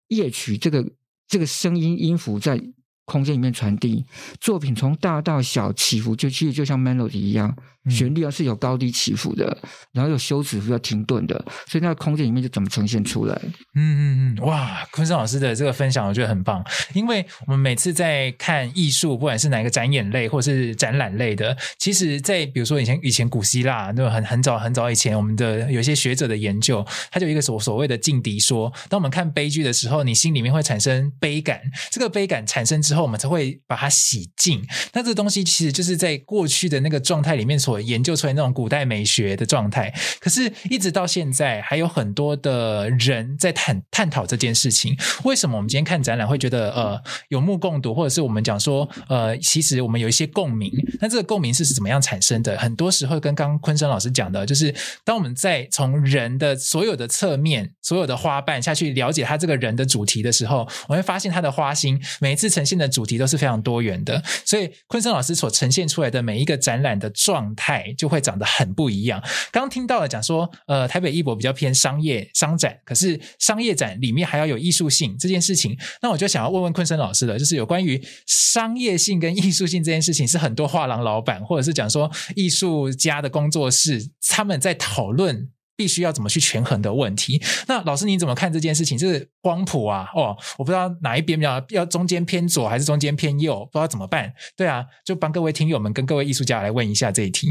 [0.10, 0.86] 夜曲这个。
[1.28, 2.60] 这个声音音符在
[3.06, 4.06] 空间里面传递，
[4.42, 7.56] 作品从大到小起伏，就其实就像 melody 一样。
[7.88, 9.56] 旋律啊是有高低起伏的，
[9.92, 11.36] 然后有休止符要停顿的，
[11.68, 13.40] 所以那个空间里面就怎么呈现出来？
[13.76, 16.66] 嗯嗯嗯，哇，坤生老师的这个分享我觉得很棒，
[16.96, 34.66] 因为我们每次在看艺术，不管是哪一个展演类或是展览类的，其实，在比如说以前以前古希腊那很很早很早以前，我们的有一些学者的研究，他就一个所所谓的劲敌说，当我们看悲剧的时候，你心里面会产生悲感，这个悲感产生之后，后我们才会把它洗净。
[34.94, 37.76] 那这个东西其实就是在过去的那个状态里面所。
[37.86, 44.98] 研究出来那种古代美学的状态，可是一直到现在，还有很多的人在探探讨这件事情。
[45.24, 50.72] 为什么我们今天看展览会觉得呃有目共睹，或者是我们讲说呃其实我们有一些共鸣？
[51.02, 52.58] 那这个共鸣是怎么样产生的？
[52.58, 64.24] 很多时候跟刚刚昆生老师讲的，就是当我们在从人的所有的侧面、所有的花瓣下去了解他这个人的主题的时候，我会发现他的花心每一次呈现的主题都是非常多元的。
[64.46, 67.94] 所以昆生老师所呈现出来的每一个展览的状态。
[67.98, 69.24] 就会长得很不一样。
[69.52, 75.78] 刚听到了讲说，呃，台北艺博比较偏商业商展，可是商业展里面还要有艺术性这件事情。
[76.02, 85.50] 那我就想要问问昆生老师了，就是有关于商业性跟艺术性这件事情，是很多画廊老板或者是讲说艺术家的工作室他们在讨论。
[85.76, 87.42] 必须要怎么去权衡的问题？
[87.68, 88.98] 那老师你怎么看这件事情？
[88.98, 94.34] 就是光谱啊，哦，我不知道哪一边比较要中间偏左还是中间偏右，不知道怎么办？
[94.56, 97.48] 对啊，就帮各位听友们跟各位艺术家来问一下这一题，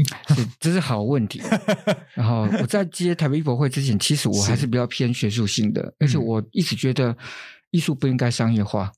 [0.59, 1.41] 这是好问题。
[2.15, 7.15] 然后我在接台北艺博会之前，其实我还是比较偏学术性的，而且我一直觉得
[7.71, 8.91] 艺术不应该商业化，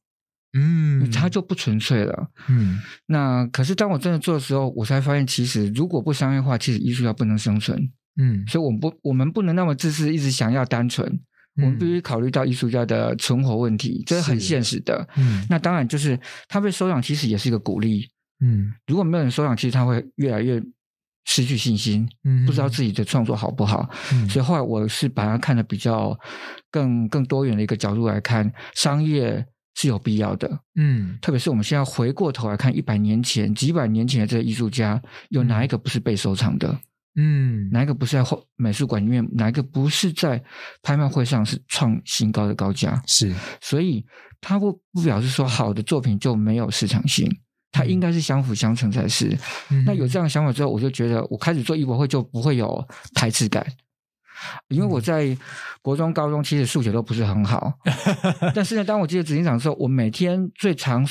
[0.57, 2.79] 嗯，它就不纯粹了，嗯。
[3.07, 7.91] 那可是当我真的做的时候，我才发现，其实如果不商业化，其实艺术家不能生存。
[8.17, 11.07] 嗯，所以我们不，我们不能那么自私，一直想要单纯。
[11.59, 15.07] 嗯、我们必须考虑到艺术家的存活问题，这是很现实的。
[15.17, 18.07] 嗯，那当然就是他被收养，其实也是一个鼓励。
[18.39, 20.61] 嗯，如果没有人收养，其实他会越来越
[21.25, 23.89] 失去信心，嗯，不知道自己的创作好不好。
[24.13, 26.15] 嗯，所以后来我是把它看的比较
[26.69, 30.59] 更更多元的一个角度来看，商业是有必要的。
[30.75, 36.79] 嗯，特别是我们现在回过头来看，一百年前、几百年前的这个艺术家，有哪一个不是被收藏的？
[37.19, 38.23] 嗯，哪一个不是在
[38.55, 39.27] 美术馆里面？
[39.33, 40.41] 哪一个不是在
[40.83, 43.01] 拍卖会上是创新高的高价？
[43.07, 44.05] 是，所以
[44.39, 47.27] 它不不表示说好的作品就没有市场性，
[47.71, 49.35] 它应该是相辅相成才是。
[49.71, 53.65] 嗯、那有这样的想法之后，我就觉得我开始做艺博会就不会有排斥感，
[54.67, 55.35] 因为我在
[55.81, 57.73] 国中、高中其实数学都不是很好，
[58.53, 61.03] 但是呢，当我接执行长的时候，我每天最常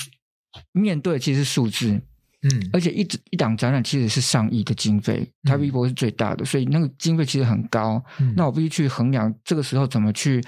[0.70, 2.00] 面对的其实是数字。
[2.42, 8.00] 嗯，而且一一档展览其实是上亿的经费，台北艺博是最大的，所以那个经费其实很高。
[8.18, 10.40] 嗯、那我必须去衡量这个时候怎么去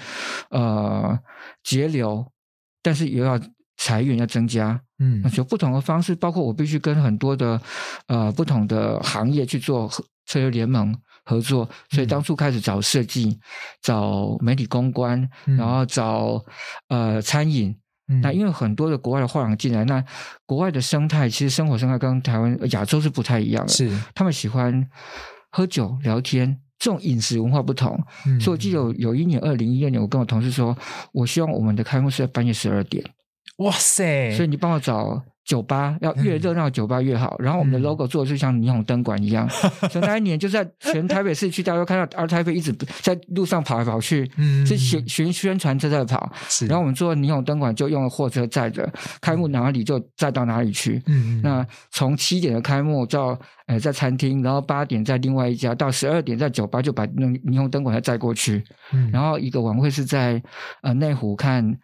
[0.51, 1.17] 呃
[1.63, 2.25] 节流，
[2.83, 3.39] 但是也要
[3.77, 7.59] 财源要增加，嗯，那就不同的方式，包括我必须跟很多的
[8.07, 9.89] 呃不同的行业去做
[10.27, 13.39] 策略联盟合作，所以当初开始找设计、
[13.81, 16.45] 找媒体公关，然后找
[16.87, 17.75] 呃餐饮。
[18.21, 20.03] 那因为很多的国外的画廊进来，那
[20.45, 24.87] 国外的生态其实生活生态跟台湾亚洲是不太一样的，是他们喜欢
[25.51, 27.97] 喝酒聊天，这种饮食文化不同。
[28.25, 30.77] 嗯、所以我记得有有一年二零一二年，我跟我同事说，
[31.13, 33.03] 我希望我们的开幕是在半夜十二点。
[33.57, 34.35] 哇塞！
[34.35, 35.23] 所以你帮我找。
[35.49, 37.35] 酒吧要越热闹，酒吧越好。
[37.39, 39.49] 然后我们的 logo 做的就像霓虹灯管一样，
[39.89, 46.31] 所以那一年就在全台北市区，大家都看到 ART TAIPEI 一直在路上跑来跑去，嗯，是巡巡宣传车在跑。
[46.47, 48.87] 是，然后我们做霓虹灯管就用了货车载着，
[49.21, 51.01] 开幕哪里就载到哪里去。
[51.07, 53.35] 嗯，那从七点的开幕到
[53.65, 58.63] 呃在餐厅，然后八点在另外一家，到十二点在酒吧就把那霓虹灯管再载过去。
[58.93, 60.39] 嗯，然后一个晚会是在
[60.83, 61.75] 呃内湖看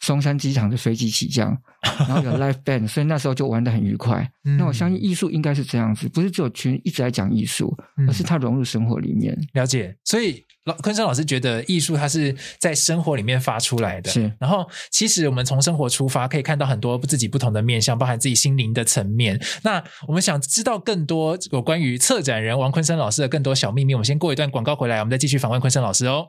[0.00, 1.54] 松山机场的飞机起降。
[2.00, 4.30] 然后有 live band，所以那时候就玩的很愉快。
[4.44, 9.34] 嗯、那我相信艺术应该是这样子，不是只有群一直在讲艺术，而是它融入生活里面。
[9.34, 9.96] 嗯、了解。
[10.04, 14.08] 所以老昆生老师觉得艺术它是在生活里面发出来的。
[14.08, 14.32] 是。
[14.38, 19.40] 然后其实我们从生活出发，可以看到很多自己不同的面向，包含自己心灵的层面。
[19.64, 26.28] 那我们想知道更多有关于策展人王昆生老师的更多小秘密，我们先过一段广告回来，我们再继续访问昆生老师哦。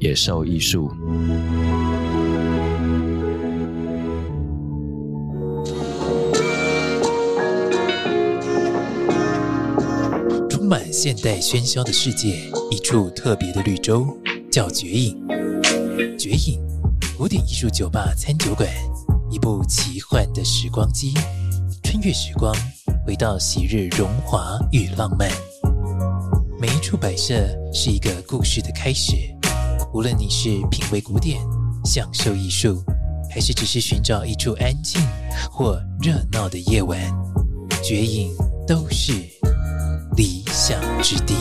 [0.00, 0.90] 野兽艺术，
[10.48, 14.06] 充满现代喧嚣的世界，一处特别的绿洲，
[14.50, 15.22] 叫绝影。
[16.18, 16.58] 绝影，
[17.18, 18.66] 古典艺术酒吧餐酒馆，
[19.30, 21.12] 一部奇幻的时光机，
[21.82, 22.56] 穿越时光，
[23.06, 25.28] 回到昔日荣华与浪漫。
[26.58, 27.34] 每一处摆设
[27.70, 29.29] 是一个故事的开始。
[29.92, 31.40] 无论你是品味古典、
[31.84, 32.80] 享受艺术，
[33.28, 35.02] 还是只是寻找一处安静
[35.50, 36.96] 或热闹的夜晚，
[37.82, 38.32] 绝影
[38.68, 39.12] 都是
[40.16, 41.34] 理想之地。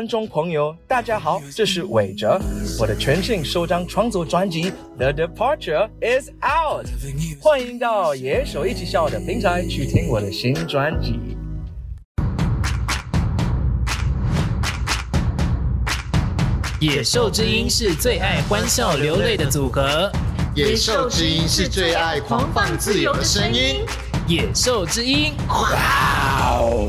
[0.00, 2.40] 观众朋友，大家好，这是韦哲，
[2.78, 6.86] 我的全新首张创作专辑《The Departure Is Out》，
[7.38, 11.36] 欢迎到野手一起笑的平台去听我的新专辑。
[16.80, 20.10] 野兽之音是最爱欢笑流泪的组合，
[20.54, 23.84] 野兽之音是最爱狂放自由的声音，
[24.26, 26.88] 野兽之音，哇哦！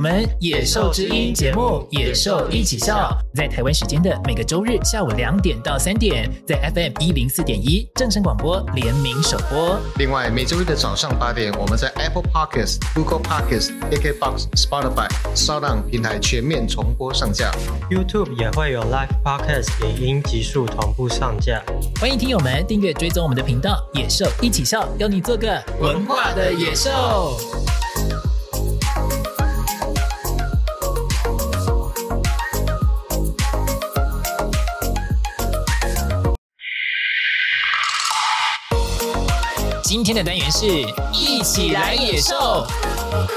[0.00, 9.78] 我们野兽之音节目《野兽一起笑》在台湾时间的每个周日下午两点到三点，在 FM 一零四点一正声广播联名首播。
[9.98, 17.52] 另外，每周日的早上八点，我们在 Apple Podcasts、Google Podcasts、KKBox、Spotify、SoundOn 平台全面重播上架。
[17.90, 21.62] YouTube 也会有 Live Podcast 影音极速同步上架。
[22.00, 27.36] 欢迎听友们订阅追踪我们的频道《野兽一起笑》，邀你做个文化的野兽。
[39.90, 40.66] 今天的单元是
[41.12, 42.64] 一起来野兽。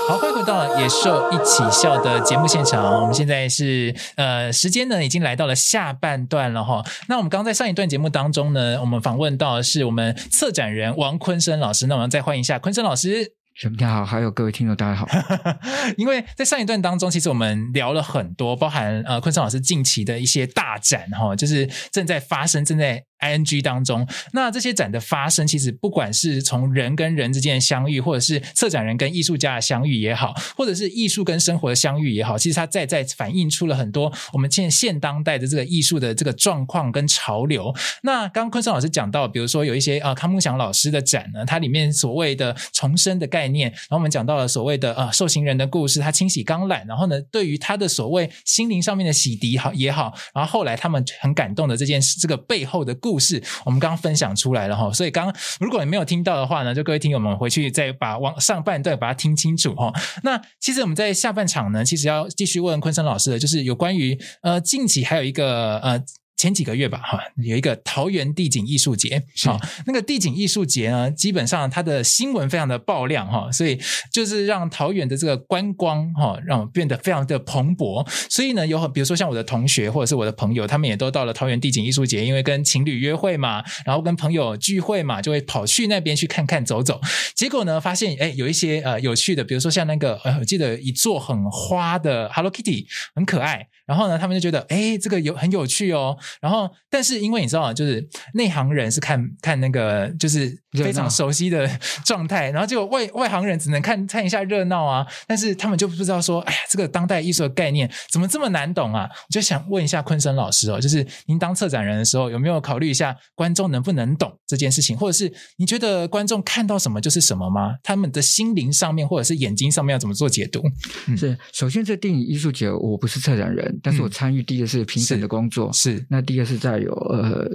[0.07, 3.01] 好，欢迎回到野兽一起笑的节目现场。
[3.01, 6.83] 我们现在是呃，时间呢已经来到了下半段了哈。
[7.07, 11.87] 那我们刚刚在上一段节目当中呢，我们访问到的是我们策展人王坤生老师。
[11.87, 13.33] 那我们再欢迎一下坤生老师。
[13.63, 15.07] 大家好，还有各位听众，大家好。
[15.97, 23.03] 因为在上一段当中，其实我们聊了很多，包含呃坤生老师近期的一些大展哈，就是正在发生，正在。
[23.23, 37.73] Ing 当中，那这些展的发生，其实不管是从人跟人之间的相遇，或者是策展人跟艺术家的相遇也好，或者是艺术跟生活的相遇也好，其实它在在反映出了很多我们现现当代的这个艺术的这个状况跟潮流。
[38.03, 53.39] 那刚刚昆生老师讲到，比如说有一些啊康梦祥老师的展呢，它里面所谓的重生的概念，然后我们讲到了所谓的啊受刑人的故事，他清洗钢缆，然后呢，对于他的所谓心灵上面的洗涤好也好，然后后来他们很感动的这件事，这个背后的故故事。
[53.63, 59.93] 我们刚刚分享出来了哈，所以刚如果你没有听到的话呢，就各位听友们回去再把往上半段把它听清楚哈。
[60.23, 66.03] 那其实我们在下半场呢，其实要继续问坤生老师的，就是有关于呃近期还有一个呃。
[66.35, 73.79] 前几个月吧，哈，有一个桃园地景艺术节，好，那个地景艺术节呢，基本上它的新闻非常的爆量，哈，所以
[74.11, 78.05] 就是让桃园的这个观光，哈，让我变得非常的蓬勃。
[78.29, 86.99] 所以呢，有很比如说像我的同学或者是我的朋友，他们也都到了桃园地景艺术节，因为跟情侣约会嘛，然后跟朋友聚会嘛，就会跑去那边去看看走走。
[87.35, 93.67] 结果呢，发现哎，有一些呃有趣的，比如说像那个呃，我记得一座很花的 Hello Kitty，很可爱。
[93.85, 96.17] 然后呢，他们就觉得哎，这个有很有趣哦。
[96.41, 101.69] 然后，但是因为你知道，就是内行人是看看那个，就是非常熟悉的
[102.05, 105.05] 状态，然后就外外行人只能看看一下热闹啊。
[105.27, 109.09] 但是他们就不知道说，哎呀，这个当代艺术的概念怎么这么难懂啊？
[109.11, 117.75] 我就想问一下昆生老师哦，就是您当策展人的时候，有没有考虑一下观众能不能懂这件事情，或者是你觉得观众看到什么就是什么吗？
[117.83, 120.61] 他们的心灵上面或者是眼睛上面要怎么做解读？
[121.07, 127.49] 嗯、是，首先这电影艺术节，我不是策展人，但是我参与第一个是评审的工作，是，是那第二个是在有呃。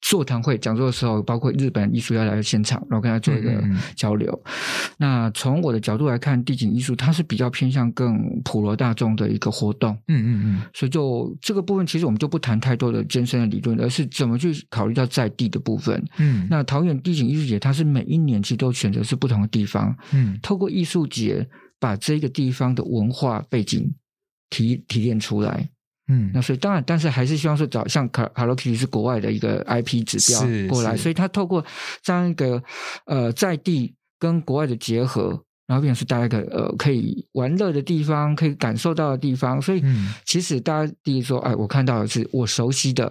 [0.00, 3.60] 座谈会讲座的时候，包括日本艺术家来现场，然后跟他做一个
[3.96, 4.30] 交流。
[4.44, 9.90] 嗯嗯，那从我的角度来看，地景艺术它是比较偏向更普罗大众的一个活动。
[10.06, 10.62] 嗯嗯嗯。
[10.72, 16.00] 所以就这个部分，其实我们就不谈太多的艰深的理论，而是怎么去考虑到在地的部分。
[16.18, 16.46] 嗯。
[16.48, 19.92] 那桃园地景艺术节，它是每一年其实都选择是不同的地方。
[20.12, 20.38] 嗯。
[20.40, 21.44] 透过艺术节，
[21.80, 23.92] 把这个地方的文化背景
[24.50, 25.68] 提提炼出来。
[26.10, 31.62] 嗯，那所以当然，但是还是希望说找像卡 Hello Kitty 是国外的一个 IP 指标过来，所以他透过
[32.02, 32.62] 这样一个
[33.04, 39.60] 呃在地跟国外的结合，然后变成是大家一个呃可以玩乐的地方，可以感受到的地方。
[39.60, 39.84] 所以
[40.24, 43.06] 其实大家第一说，哎，我看到的是我熟悉的；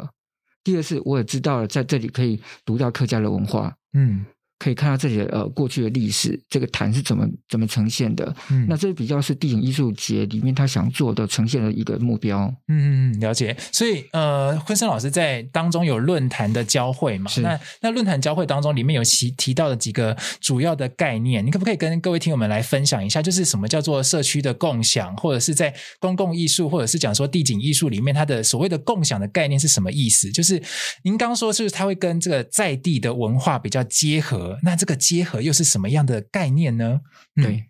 [0.64, 3.76] 第二是我也知道了在这里可以读到客家的文化。
[3.94, 4.26] 嗯。
[4.60, 8.36] 可以看到这里的呃过去的历史，这个坛是怎么怎么呈现的？
[8.50, 12.52] 嗯，那这比较是地景艺术节里面他想做的呈现的一个目标。
[12.68, 13.56] 嗯嗯嗯，了解。
[13.72, 17.30] 所以呃，坤生老师在当中有论坛的交汇嘛？
[17.30, 17.42] 是。
[17.42, 23.22] 那那论坛交汇当中里面有提提到的几个主要的概念，你可不可以跟各位听友们来分享一下？
[23.22, 30.32] 就是什么叫做社区的共享，或者是在公共艺术，或者是讲说地景艺术里面它的所谓的共享的概念是什么意思？
[30.32, 30.62] 就是
[31.04, 34.47] 您刚刚说是不是它会跟这个在地的文化比较结合？
[34.64, 37.00] 那这个结合又是什么样的概念呢？
[37.36, 37.64] 嗯、对，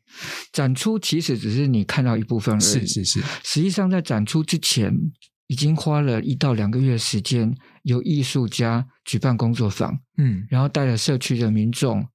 [0.52, 2.62] 展出其实只是你看到一部分而已。
[2.62, 4.94] 是是是，实际上在展出之前，
[5.48, 12.08] 已经花了一到两个月时间，由艺术家举办工作坊，嗯，然后带着社区的民众、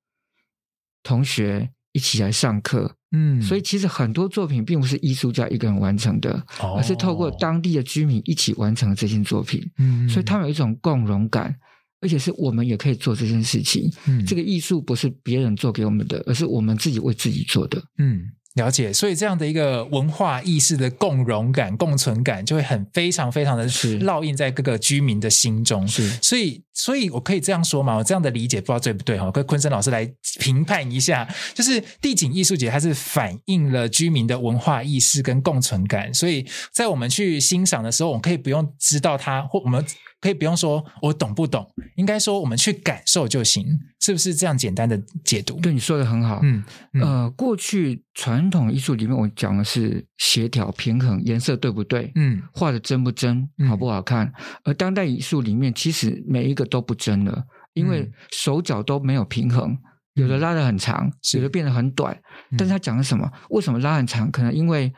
[1.02, 11.54] 同学一起来上课，嗯，所以其实很多作品并不是艺术家一个人完成的，哦、而是透过当地的居民一起完成这件作品，嗯，所以他们有一种共融感。
[12.02, 13.90] 而且是我们也可以做这件事情。
[14.06, 17.80] 嗯，这个艺术不是别人做给我们的，而是我们自己为自己做的。
[17.98, 18.22] 嗯，
[18.56, 18.92] 了解。
[18.92, 25.86] 所以这样的一个文化意识的共融感、共存感，就会很非常非常的烙印在各个居民的心中。
[25.86, 27.96] 是，所以，所以我可以这样说嘛？
[27.96, 29.30] 我这样的理解不知道对不对哈？
[29.30, 30.04] 跟昆生老师来
[30.40, 31.26] 评判一下。
[31.54, 36.12] 就是地景艺术节，它是反映了居民的文化意识跟共存感。
[36.12, 39.84] 所以在我们去欣赏的时候，我们可以不用知道它，或我们。
[40.22, 41.68] 可以不用说，我懂不懂？
[41.96, 43.66] 应该说，我们去感受就行，
[44.00, 45.58] 是不是这样简单的解读？
[45.60, 46.38] 对，你说的很好。
[46.44, 46.62] 嗯，
[46.94, 52.12] 嗯呃，过去传统艺术里面，我讲的是协调、平衡、颜色对不对？
[52.14, 54.28] 嗯，画的真不真，好不好看？
[54.28, 54.32] 嗯、
[54.66, 59.76] 而当代艺术里面，其实每一个都不真了，因为手脚都没有平衡，
[60.14, 62.16] 有的拉得很长，有的变得很短。
[62.56, 63.28] 但是他讲的什么？
[63.50, 64.30] 为什么拉很长？
[64.30, 64.92] 可能因为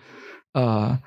[0.53, 1.01] 呃。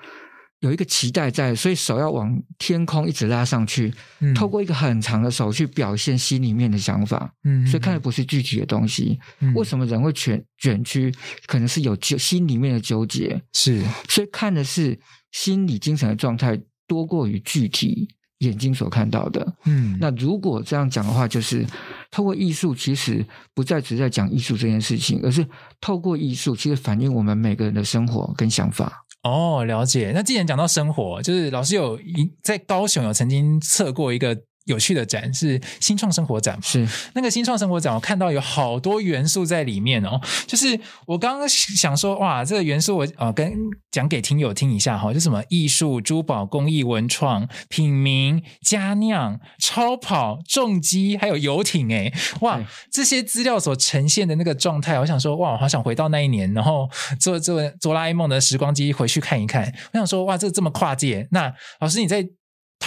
[0.61, 7.31] 有一个期待在，所以手要往天空一直拉上去，嗯、透过一个很长的手去表现心里面的想法。
[7.43, 9.19] 嗯，所以看的不是具体的东西。
[9.39, 11.13] 嗯、为什么人会卷卷曲？
[11.45, 13.39] 可能是有纠心里面的纠结。
[13.53, 14.99] 是，所以看的是
[15.31, 19.55] 心理精神的状态多过于具体眼睛所看到的。
[19.65, 21.63] 嗯，那如果这样讲的话，就是
[22.09, 25.45] 透过艺术，其实不再只在讲艺术这件事情，而是
[25.79, 29.03] 透过艺术，其实反映我们每个人的生活跟想法。
[29.27, 30.11] 哦，了解。
[30.15, 34.46] 那既然讲到生活，就是老师有一在高雄有曾经测过一个。
[34.67, 40.21] 有趣的展是新创生活展，是那个新创生活展，我看到有好多元素在里面哦。
[40.45, 43.51] 就是我刚刚想说，哇，这个元素我呃跟
[43.91, 52.59] 讲给听友听一下哈，就什么艺术、珠宝、工艺、文创、品名、佳酿、超跑、重机，还有游艇，哎，哇，
[52.91, 56.89] 这些资料所呈现的那个状态，我想说，哇，我好想回到那一年，然后
[57.19, 59.73] 坐坐哆啦 A 梦的时光机回去看一看。
[59.93, 61.27] 我想说，哇，这这么跨界。
[61.31, 62.27] 那老师你在。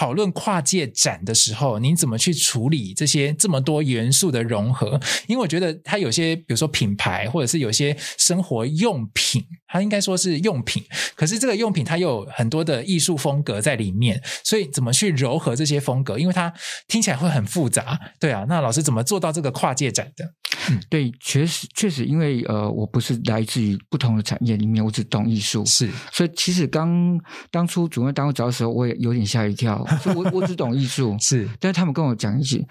[0.00, 4.98] 讨论跨界展的时候，您怎么去处理这些这么多元素的融合？
[5.26, 10.82] 因为我觉得它有些，比如说品牌，或者是有些生活用品，它应该说是用品，
[11.14, 16.18] 可是这个用品它又有很多的艺术风格在里面，所以怎么去柔合这些风格？
[16.18, 16.50] 因为它
[16.88, 18.46] 听起来会很复杂，对啊。
[18.48, 20.32] 那老师怎么做到这个跨界展的？
[20.70, 27.18] 嗯，对，确实确实，因为呃，我不是来自于不同的产业里面，我只懂艺术，是，所以其实刚
[27.50, 29.86] 当初主任当我找的时候，我也有点吓一跳。
[30.14, 32.66] 我我只懂艺术， 是，但是他们跟我讲一些，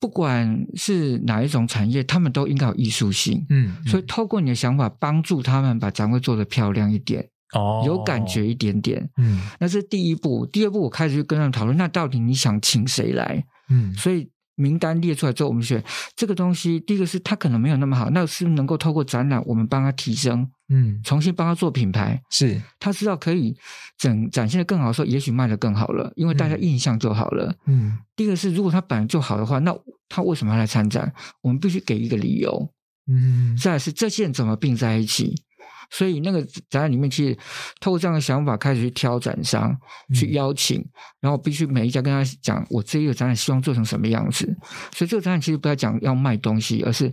[0.00, 10.44] 不管是哪一种产业，他们都应该有艺术性，嗯，嗯，所以透过你的想法，帮助他们把展会做得漂亮一点，哦，有感觉一点点，嗯，那是第一步。
[10.46, 13.44] 第二步，我开始就跟他们讨论，那到底你想请谁来？
[13.70, 14.30] 嗯，所以。
[14.58, 15.82] 名单列出来之后，我们选
[16.16, 16.80] 这个东西。
[16.80, 23.56] 第一个是它可能没有那么好，那是不是能够透过展览，我们帮他提升，嗯，重新帮他做品牌，是他知道可以
[23.96, 27.54] 整展现的更好的时候，也许卖的更好了，因为大家印象就好了。
[27.66, 29.72] 嗯，第一个是如果他本来就好的话，那
[30.08, 31.12] 他为什么要来参展？
[31.40, 32.70] 我们必须给一个理由。
[33.10, 35.42] 嗯，再来是这些人怎么并在一起？
[35.90, 37.36] 所以那个展览里面，其实
[37.80, 39.74] 透过这样的想法开始去挑展商，
[40.14, 40.86] 去邀请，
[41.18, 44.54] 然后必须每一家跟他讲，我这一个展览希望做成什么样子。
[44.94, 47.12] 所以这个展览其实不要讲要卖东西，而是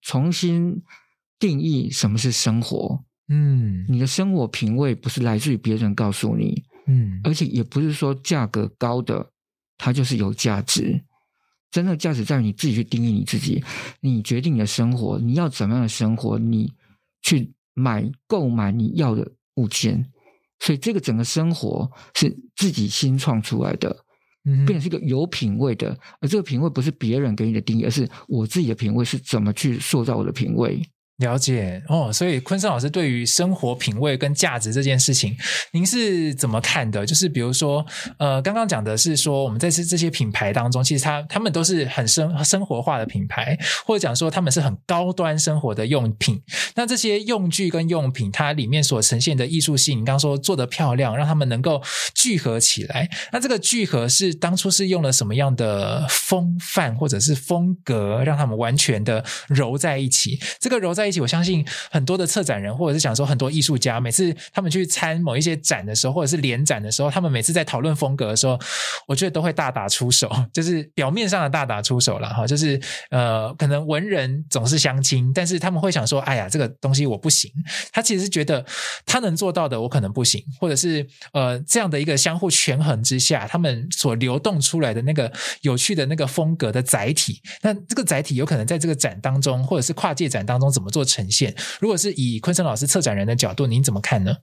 [0.00, 0.82] 重新
[1.38, 3.04] 定义什么是生活。
[3.28, 9.30] 嗯，你的生活品味不是来自于别人告诉你，嗯，而且也不是说价格高的
[9.76, 11.04] 它就是有价值。
[11.70, 13.62] 真正的价值在于你自己去定义你自己，
[14.00, 16.72] 你决定你的生活，你要怎么样的生活，你
[17.20, 17.52] 去。
[17.80, 20.04] 买购买你要的物件，
[20.60, 24.04] 所以这个整个生活是自己新创出来的，
[24.44, 30.82] 嗯，变成是一个有品味的，而这个品味不是别人给你的定义，而是我自己的品味是怎么去塑造我的品味。
[31.20, 35.36] 了解哦，所以昆生老师对于生活品味跟价值这件事情，
[35.72, 37.04] 您是怎么看的？
[37.06, 37.84] 就是比如说，
[38.18, 46.40] 呃，刚刚讲的是说，我们在这这些品牌当中，其实它他们都是很生生活化的品牌，或者讲说他们是很高端生活的用品。
[46.74, 51.82] 那这些用具跟用品，它里面所呈现的艺术性，你刚刚说做得漂亮，让他们能够
[52.14, 53.08] 聚合起来。
[53.30, 60.40] 那这个聚合是当初是用了什么样的风范或者是风格，让他们完全的揉在一起？
[60.58, 61.20] 这个揉在一起。
[61.20, 68.58] 我相信很多的策展人，或者是想说很多艺术家，每次他们去参某一些展的时候，或者是联展的时候，他们每次在讨论风格的时候，
[69.06, 72.46] 我觉得都会大打出手，就是表面上的大打出手了哈。
[72.46, 72.80] 就是
[73.10, 77.50] 呃，可能文人总是相亲，但是他们会想说，哎呀，这个东西我不行。
[77.92, 78.64] 他其实是觉得
[79.04, 85.30] 他能做到的，我可能不行，或者是呃这样的一个相互权衡之下，他们所流动出来的那个
[85.62, 91.54] 有趣的那个风格的载体，那这个载体有可能在这个展当中，或者是跨界展当中怎么做呈现？
[91.80, 94.34] 如果是以昆生老师策展人的角度，您怎么看呢？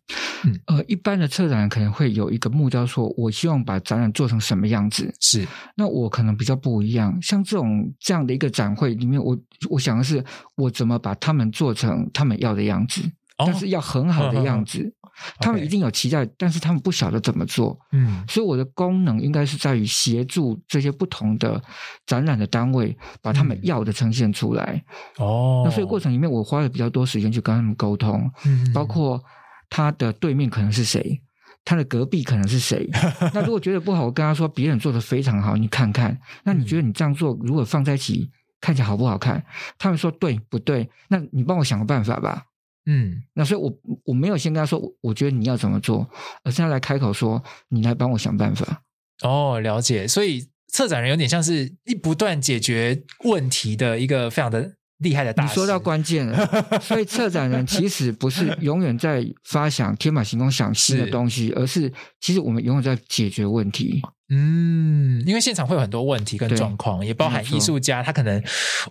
[0.43, 5.13] 嗯，呃，一般的策展人可能会有一个目标，说我希望把展览做成什么样子。
[5.19, 7.17] 是，那我可能比较不一样。
[7.21, 9.37] 像这种这样的一个展会里面，我
[9.69, 10.23] 我想的是，
[10.55, 13.01] 我怎么把他们做成他们要的样子，
[13.37, 14.93] 哦、但是要很好的样子。
[15.17, 17.77] 哦他们一定有期待.但是他们不晓得怎么做。
[17.91, 21.61] 嗯，所以我的功能应该是在于协助这些不同的
[22.05, 24.83] 展览的单位，把他们要的呈现出来。
[25.17, 28.31] 哦、嗯，那所以过程里面，我花了比较多时间去跟他们沟通。
[28.45, 29.21] 嗯，包括
[29.69, 31.21] 他的对面可能是谁，
[31.65, 32.89] 他的隔壁可能是谁。
[33.33, 36.17] 那如果觉得不好，我跟他说别人做的非常好，你看看。
[36.43, 38.29] 那你觉得你这样做如果放在一起
[38.61, 39.43] 看起来好不好看？
[39.77, 40.89] 他们说对不对？
[41.09, 42.43] 那你帮我想个办法吧。
[42.89, 46.09] 嗯，那所以我，我我没有先跟他说，我觉得你要怎么做，
[46.43, 48.83] 而是他来开口说，你来帮我想办法。
[49.23, 50.07] 哦，了解。
[50.07, 55.49] 所以策展人有点像是一不断解决问题的一个非常的厉害的大师。
[55.49, 64.01] 你说到关键了，所以策展人其实不是 永远在发想天马行空想新的东西，是而是其实我们永远在解决问题。
[64.29, 68.43] 嗯，因为现场会有很多问题跟状况，也包含艺术家他可能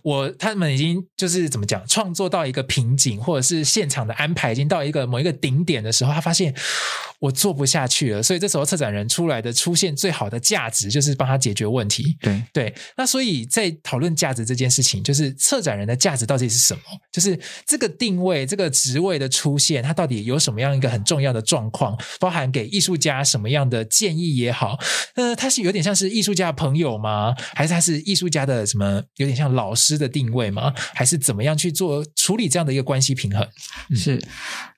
[0.03, 6.55] 我他们已经就是怎么讲，创作到一个瓶颈，或者是现场的安排已经到一个某一个顶点的时候，他发现
[7.19, 12.17] 我做不下去了，所以这时候策展人出来的出现最好的价值就是帮他解决问题。
[12.21, 16.81] 对对，那所以在讨论价值这件事情，就是策展人的价值到底是什么？
[17.13, 21.99] 就是这个定位、这个职位的出现，它到底有什么样一个很重要的状况？
[22.21, 24.79] 包含给艺术家什么样的建议也好，
[25.35, 27.35] 他是有点像是艺术家的朋友吗？
[27.55, 29.03] 还是他是艺术家的什么？
[29.17, 30.73] 有点像老师的定位吗？
[30.95, 33.49] 还是怎么样去做处理这样的一个关系平衡？
[33.95, 34.23] 是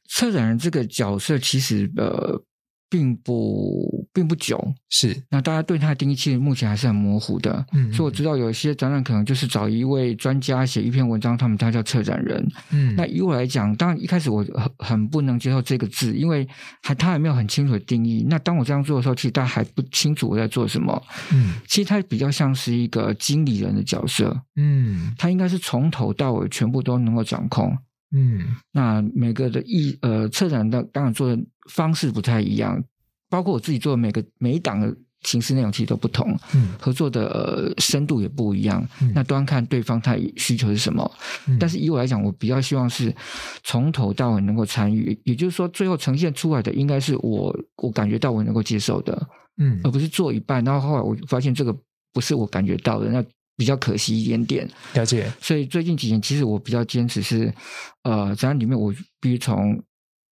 [0.08, 2.42] 策展人这个角色，其实呃。
[2.90, 4.58] 并不并不久，
[4.88, 7.64] 是那大家对他的定义其实目前还是很模糊的。
[7.72, 12.46] 嗯，所以我知道有一些展览可能就是找一位专家写一篇文章，他们他叫策展人。
[12.70, 16.48] 嗯，那以我来讲，当然一开始我很很不能接受这个字，因为
[16.82, 18.26] 还他还没有很清楚的定义。
[18.28, 21.02] 那当我这样做的时候，其实大家还不清楚我在做什么。
[21.32, 24.34] 嗯，其实他比较像是一个经理人的角色。
[24.56, 27.76] 嗯，他应该是从头到尾全部都能够掌控。
[28.16, 28.40] 嗯，
[28.72, 32.82] 那每个的艺呃策展的当然做的方式不太一样，
[33.30, 41.10] 包括我自己做的每个每一档的形式内容其实都不同，嗯，合作的呃深度也不一样，嗯，那端看对方他需求是什么，
[41.46, 43.14] 嗯，但是以我来讲，我比较希望是
[43.62, 51.76] 从头到尾能够参与，也就是说，最后呈现出来的应该是我我感觉到我能够接受的，嗯，而不是做一半，然后后来我发现这个
[52.12, 53.24] 不是我感觉到的那。
[53.58, 55.28] 比较可惜一点点，了解。
[55.40, 57.52] 所以最近几年，其实我比较坚持是，
[58.04, 59.76] 呃，展览里面我必须从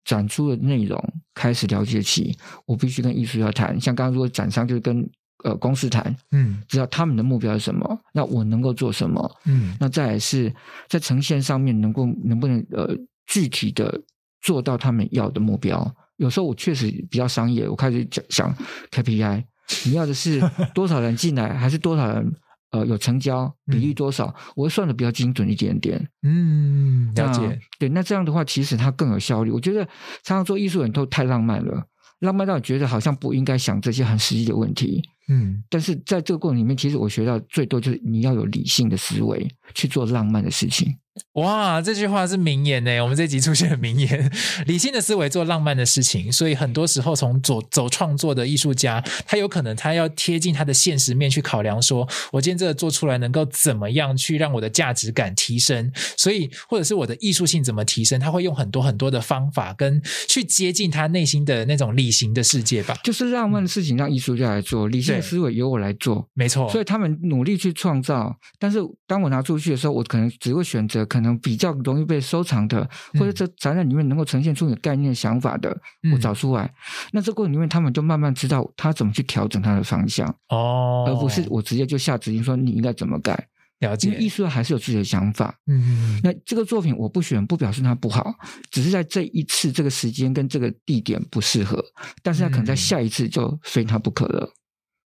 [0.06, 1.02] 展出的内容
[1.34, 3.80] 开始了解起，我必须跟艺术家谈。
[3.80, 5.10] 像刚刚如果展商就是跟
[5.44, 10.54] 呃公司谈，嗯，知道他们的目标是什么，那我能够做什么，嗯，那再来是
[10.88, 12.96] 在呈现上面能够能不能呃
[13.28, 14.02] 具体的
[14.42, 15.96] 做到他们要的目标。
[16.18, 18.56] 有时候我确实比较商业，我开始讲想
[18.92, 19.44] KPI，
[19.86, 20.42] 你要的是
[20.74, 22.34] 多少人进来，还是多少人？
[22.74, 24.26] 呃，有成交比例多少？
[24.26, 26.10] 嗯、我会算的比较精准一点点。
[26.24, 27.60] 嗯，了解。
[27.78, 29.52] 对，那这样的话，其实它更有效率。
[29.52, 29.86] 我觉得
[30.24, 31.86] 常常做艺术人都太浪漫了，
[32.20, 35.04] 浪漫到觉得好像不应该想这些很实际的问题。
[35.34, 40.96] 嗯，但是在这个过程里面，其实我学到最多就是你要有理性的思维去做浪漫的事情。
[41.34, 43.00] 哇，这句话是名言呢。
[43.04, 44.32] 我们这集出现的名言：
[44.66, 46.32] 理性的思维做浪漫的事情。
[46.32, 55.92] 所以很多时候，从走走创作的艺术家，他有可能他要贴近他的现实面去考量说，说我今天这个做出来能够怎么样去让我的价值感提升？
[56.18, 58.20] 所以或者是我的艺术性怎么提升？
[58.20, 62.98] 他会用很多很多的方法跟去接近他内心的那种理性的世界吧。
[63.04, 66.68] 就是浪漫的事情让艺术家来做，理性的思维由我来做，没错。
[66.70, 71.08] 所以他们努力去创造，但是当我拿出去的时候，我可能只会选择。
[71.14, 75.70] 可能比较容易被收藏的，或者这展览里面能够呈现出你的概念、想法的，
[76.02, 76.74] 嗯、我找出来。
[77.12, 83.48] 那这过程里面，他们就慢慢知道他怎么去调整他的方向哦，而不是我直接就下指令说你应该怎么改。
[83.80, 85.54] 了解，艺术还是有自己的想法。
[85.68, 88.34] 嗯，那这个作品我不选，不表示它不好，
[88.72, 91.84] 只是在这一次这个时间跟这个地点不适合，
[92.24, 94.50] 但是他可能在下一次就非他不可了。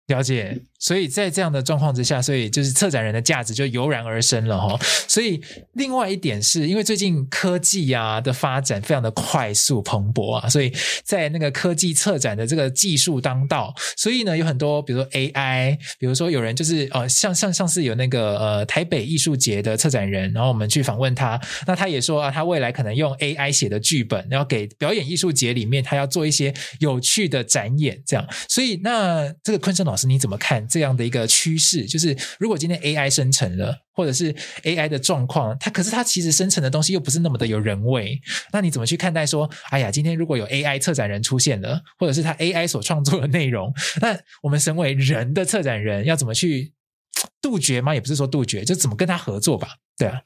[0.06, 0.60] 了解。
[0.78, 4.78] 所以在这样的状况之下，所以就是策展人的价值就油然而生了哈。
[5.08, 5.40] 所以
[5.72, 10.70] 另外一点是因为最近科技啊的发展非常的快速蓬勃啊，所以
[11.02, 28.28] 在那个科技策展的这个技术当道，所以呢有很多比如说 AI，比如说有人就是呃像像像是有那个呃台北艺术节的策展人，然后我们去访问他，那他也说啊，他未来可能用 AI 写的剧本，然后给表演艺术节里面他要做一些有趣的展演，这样。
[28.46, 30.66] 所以那这个昆生老师你怎么看？
[30.68, 34.32] 这样的一个趋势，就是如果今天 AI 生成了，或者是
[34.62, 38.20] AI 的状况，它可是它其实生成的东西又不是那么的有人味，
[38.52, 46.74] 那你怎么去看待说，哎呀，今天如果有 AI 策展人出现了，或者是他 AI 所创作的内容，那我们身为人的策展人要怎么去
[47.40, 47.94] 杜绝吗？
[47.94, 49.68] 也不是说杜绝，就怎么跟他合作吧？
[49.96, 50.20] 对啊，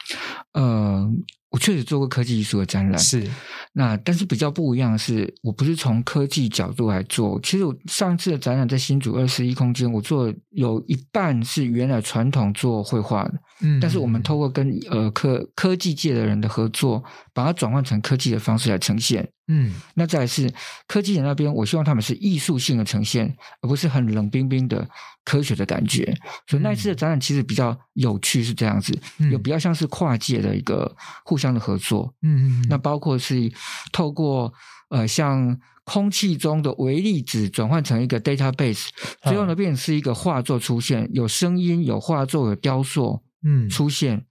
[0.59, 1.25] 嗯。
[1.51, 3.29] 我确实做过科技艺术的展览，是
[3.73, 7.41] 那，但是比较不一样的是，我不是从科技角度来做。
[7.43, 17.03] 其实我上次的展览在新竹二十一空间，我做有一半是原来传统做绘画的，嗯，但是我们透过跟呃科科技界的人的合作，
[17.35, 19.29] 把它转换成科技的方式来呈现。
[19.53, 20.49] 嗯，那再来是
[20.87, 24.89] 科技人那边，我希望他们是艺术性的呈现，而不是很冷冰冰的
[25.25, 26.17] 科学的感觉。
[26.47, 28.97] 所以那一次的展览其实比较有趣，是这样子，
[29.29, 30.95] 有比较像是跨界的一个
[31.25, 32.15] 互相的合作。
[32.23, 33.51] 嗯嗯，那包括是
[33.91, 34.53] 透过
[34.91, 38.89] 呃像空气中的微粒子转换成一个 database，
[39.23, 44.27] 最后呢变成是一个画作出现，有声音、有画作、有雕塑，嗯，出现。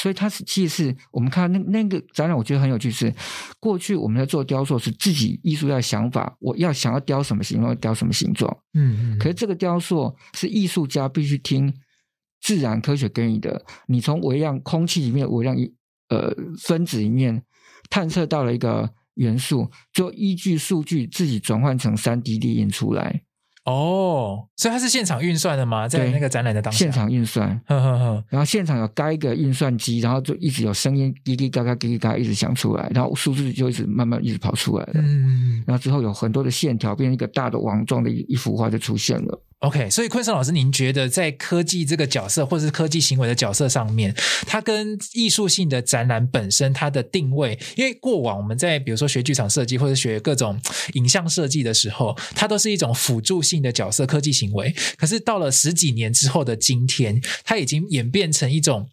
[0.00, 3.12] 所以它是其实是我们看那那个展览，我觉得很有趣是，
[3.58, 8.56] 过去我们在做雕塑是自己艺术家的想法，我要想要雕什么形状，雕什么形状。
[8.74, 9.18] 嗯嗯。
[9.18, 11.74] 可是这个雕塑是艺术家必须听
[12.40, 15.56] 自然科学给你的，你从微量空气里面微量
[16.08, 17.42] 呃分子里面
[17.90, 23.22] 探测到了一个元素，就依据数据自己转换成三 D 列印出来。
[23.64, 25.86] 哦，所以它是现场运算的吗？
[25.86, 34.92] 在那个展览的当下，现场运算，呵呵呵，然后现场有该一个运算机，然后就一直有声音滴滴嘎嘎、滴滴嘎嘎一直响出来，然后数字就一直慢慢一直跑出来了。
[34.94, 39.42] 嗯，然后之后有很多的线条，变成一个大的网状的一一幅画就出现了。
[39.60, 44.14] OK，所以昆生老师，您觉得在科技这个角色，或者是科技行为的角色上面，
[44.46, 50.60] 它跟艺术性的展览本身它的定位，因为过往我们在比如说学剧场设计或者学各种
[50.92, 54.72] 影像设计的时候，它都是一种辅助性的角色，科技行为。
[54.96, 58.88] 可是到了十几年之后的今天，它已经演变成一种。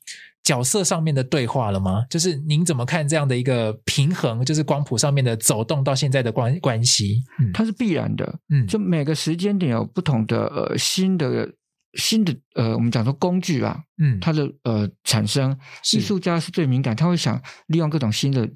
[0.46, 2.06] 角色上面的对话了吗？
[2.08, 4.46] 就是您怎么看这样的一个平衡？
[4.46, 11.52] 就是光谱上面的走动到现在的关关系，嗯，它是必然的，嗯，就每个时间点有不同的呃新的
[11.96, 15.58] 新的呃，我们讲说工具啊，嗯，它的呃产生，
[15.96, 18.48] 艺术家是最敏感，他会想利用各种新的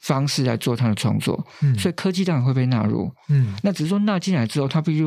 [0.00, 5.04] 方式来做他的创作，嗯，所以科技当然会被纳入，嗯，那只是说纳进来之后，它必须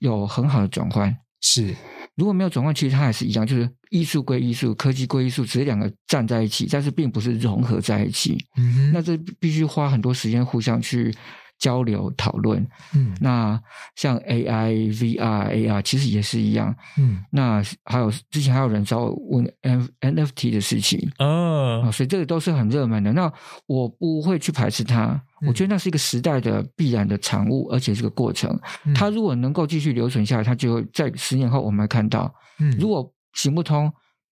[0.00, 1.74] 有很好的转换，是。
[2.16, 8.36] 如果没有转换，其实它还是一样，就是艺术归艺术，科技归艺术，只是两个站在一起，但是并不是融合在一起。
[8.58, 11.14] 嗯，那这必须花很多时间互相去
[11.62, 12.66] 交流讨论。
[12.92, 13.62] 嗯，那
[13.94, 16.74] 像 AI、VR、AR 其实也是一样。
[16.98, 19.54] 嗯，那还有之前还有人找我问
[20.00, 20.98] NFT 的事情。
[21.20, 23.12] 哦，所以这个都是很热门的。
[23.12, 23.32] 那
[23.66, 25.22] 我不会去排斥它。
[25.46, 28.58] 我觉得那是一个时代的必然的产物，而且是个过程。
[28.92, 32.34] 它如果能够继续留存下来，它就会在十年后我们会看到。
[32.76, 33.92] 如果行不通，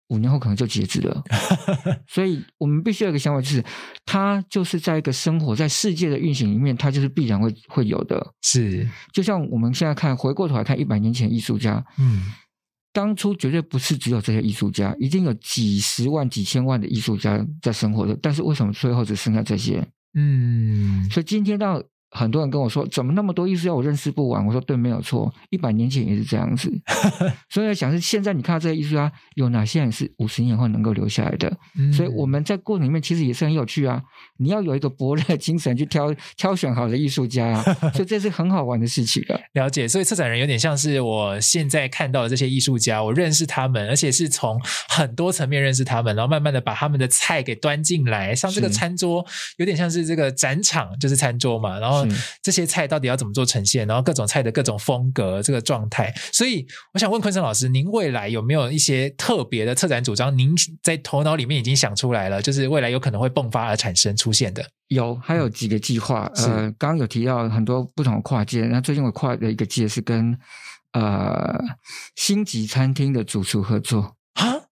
[0.08, 1.22] 五年后可能就截止了。
[2.08, 3.64] 所以我们必须有一个想法，就是
[4.04, 8.34] 它就是在一个生活在世界的运行里面，它就是必然会会有的。
[8.42, 12.32] 是，就像我们现在看，回过头来看一百年前艺术家，嗯，
[12.92, 18.18] 当初绝对不是只有这些艺术家，一定有几十万、几千万的艺术家在生活的。
[18.22, 19.86] 但是为什么最后只剩下这些？
[20.14, 21.82] 嗯，所以今天到。
[22.10, 24.44] 很多人跟我说，怎么那么多艺术家我认识不完？
[24.46, 26.72] 我说对，没有错，一百年前也是这样子。
[27.50, 31.54] 所以我想是现在你看到这些艺术家有哪些人是五十年后能够留下来的？
[31.78, 34.02] 嗯、所以我们在过程里面其实也是很有趣啊。
[34.38, 37.62] 你要有一个伯乐精神去挑 挑选好的艺术家啊，
[37.92, 39.38] 所以这是很好玩的事情啊。
[39.54, 49.24] 了解，所以策展人有点像是我现在看到的这些艺术家，我认识他们，而且是从很多层面认识他们，然后慢慢的把他们的菜给端进来，像这个餐桌
[49.58, 52.06] 有点像是这个展场，就是餐桌嘛，然后。
[52.42, 53.86] 这些菜到底要怎么做呈现？
[53.86, 56.14] 然后各种菜的各种风格，这个状态。
[56.32, 60.36] 所以我想问坤生老师，您未来有没有一些特别的策展主张？
[60.38, 64.64] 您在头脑里面已经想出来了，就是未来有可能会迸发而产生出现的。
[64.88, 66.30] 有，还有几个计划。
[66.36, 68.62] 呃，刚刚有提到很多不同的跨界。
[68.66, 70.38] 那最近我跨的一个界是跟
[70.92, 71.62] 呃
[72.16, 74.64] 星级餐厅的主厨合作啊。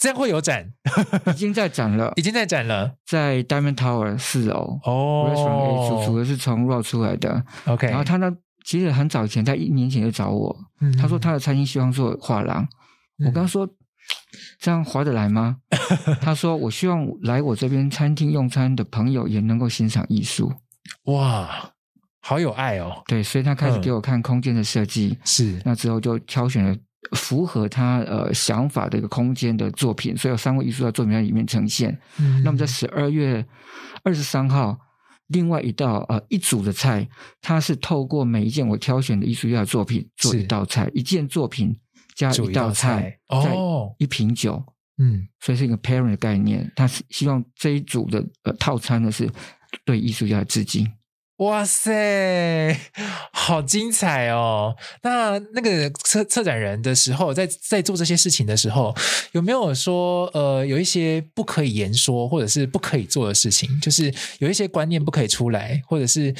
[0.00, 0.72] 这样会有展，
[1.30, 5.30] 已经在展了，已经在展了，在 Diamond Tower 四楼哦。
[5.30, 7.86] Restaurant A 主厨是从 RAW 出来的，OK。
[7.86, 8.32] 然后他呢，
[8.64, 12.66] 其实很早以前，在一年前就找我，嗯、他说他的餐厅希望做画廊。
[13.18, 13.68] 嗯、我刚说
[14.58, 15.56] 这样划得来吗？
[16.20, 20.52] 他说我希望来我这边餐厅用餐的朋友也能够欣赏艺术。
[21.04, 21.72] 哇，
[22.20, 23.02] 好有爱哦。
[23.06, 26.76] 对，所以他开始给我看空间的设计，是、嗯、那之后就挑选了。
[27.16, 31.98] 符合他呃想法的一个空间的作品，所以有三位艺术家作品在里面呈现。
[32.16, 33.44] 嗯，那么在十二月
[34.04, 34.78] 二十三号，
[35.26, 37.06] 另外一道呃一组的菜，
[37.42, 41.76] 它是透过每一件我挑选的艺术家的作品做一道菜，一件作品
[42.14, 44.62] 加一道菜，哦，一瓶酒，
[44.98, 46.70] 嗯，所以是一个 pairing 的概念。
[46.76, 49.30] 他是希望这一组的呃套餐呢是
[49.84, 50.86] 对艺术家的致敬。
[51.42, 52.78] 哇塞，
[53.32, 54.76] 好精彩哦！
[55.02, 58.94] 那那个策策展人的时候，在在做这些事情的时候，
[59.32, 63.68] 有没有说呃，有一些不可以言说，或者是不可以做的事情？
[63.80, 66.32] 就是有一些观念不可以出来，或者是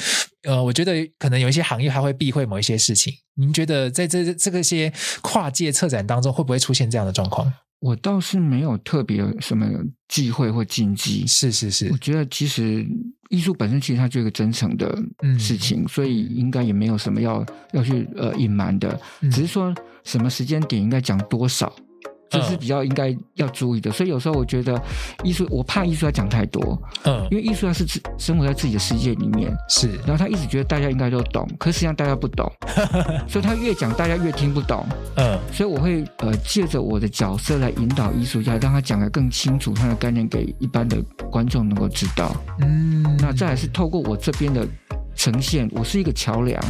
[0.43, 3.13] 呃，我觉得可能有一些行业还会避讳某一些事情。
[3.35, 7.51] 您觉得在这这个些跨界策展当中，会不会出现这样的状况？
[7.83, 9.67] 我倒是没有特别什么
[10.07, 11.89] 忌讳或禁忌，是是是。
[11.91, 12.87] 我觉得其实
[13.27, 14.87] 艺术本身其实它就是一个真诚的
[15.37, 19.75] 事情，嗯、所以应该也没有什么要要去呃隐瞒的，嗯、只是说
[20.05, 21.75] 什么时间点应该讲多少，
[22.33, 23.91] 这是比较应该要注意的。
[23.91, 24.81] 所以有时候我觉得
[25.23, 27.85] 艺术，我怕艺术家讲太多，嗯，因为艺术家是
[28.17, 32.51] 生活在自己的世界里面，是，然后他一直觉得大家应该都懂，可实际上大家不懂，
[33.29, 40.97] 所以他越讲大家越听不懂，嗯，所以我会呃借着我的角色来引导艺术家，让他讲得更清楚，他的概念给一般的
[41.29, 44.67] 观众能够知道，嗯，那再来是透过我这边的。
[45.15, 46.61] 呈现，我是一个桥梁，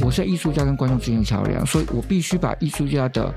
[0.00, 3.32] 我是艺术家跟观众之间的桥梁，所以我必须把艺术家的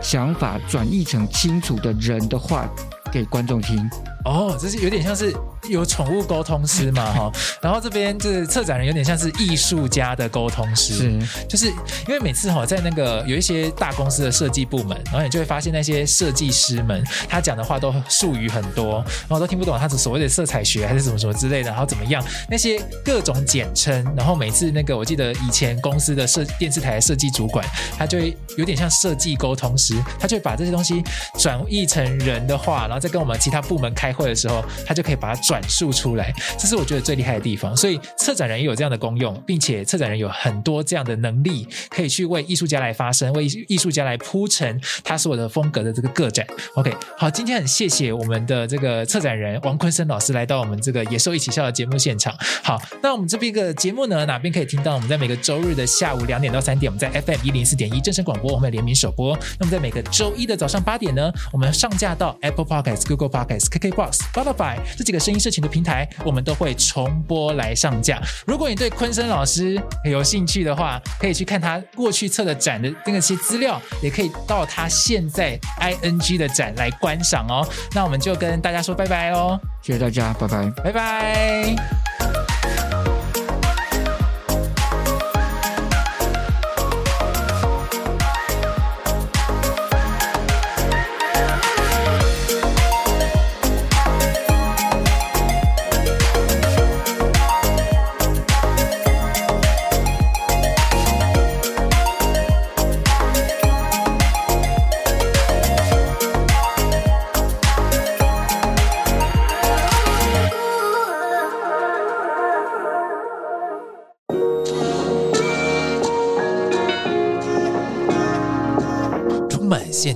[0.00, 2.68] 想法转译成清楚的人的话
[3.14, 3.88] 给观众听。
[4.24, 5.32] 哦，这是有点像是。
[5.70, 11.68] 有宠物沟通师嘛， 哈，然后这边就是策展人，有点像是艺术家的沟通师，是，就是
[12.06, 31.02] 因为每次哈，在那个有一些大公司的设计部门，然后你就会发现那些设计师们，他讲的话都术语很多，然后都听不懂他是所谓的色彩学还是什么什么之类的，然后怎么样，那些各种简称，然后每次那个我记得以前公司的设电视台的设计主管，他就会有点像设计沟通师，他就会把这些东西
[31.38, 35.60] 转译成人的话，然后在跟我们其他部门开会的时候，他就可以把它转。
[35.74, 37.76] 述出来，这是我觉得最厉害的地方。
[37.76, 46.46] 所以策展人也有这样的功用，并且策展人有很多这样的能力，可以去为艺术家来发声，为艺术家来铺陈他所有的风格的这个个展。
[46.74, 52.32] OK，好，今天很谢谢我们的这个策展人王坤生老师来到我们这个野兽一起笑的节目现场。
[52.62, 54.94] 好，那我们这边一个节目呢，哪边可以听到？
[54.94, 59.36] 我们在每个周日的下午两点到三点，我们在 FM 一零四点一正声广播，我们联名首播。
[59.58, 62.64] 那么在每个周一的早上八点呢，我们上架到 Apple
[63.06, 68.20] Google Podcasts、KKBox、Spotify 这几个声音社群的平台，我们都会重播来上架。
[68.46, 77.66] 如果你对昆森老师有兴趣的话，可以去看他过去测的展的那些资料，也可以到他现在 ING 的展来观赏哦。
[77.92, 82.03] 那我们就跟大家说拜拜喽，谢谢大家，拜拜，拜拜。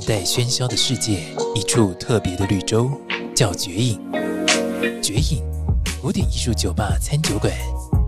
[0.09, 1.21] 在喧嚣的世界，
[1.55, 2.91] 一处特别的绿洲，
[3.37, 4.01] 叫绝影。
[5.03, 5.45] 绝影，
[6.01, 7.53] 古典艺术酒吧餐酒馆，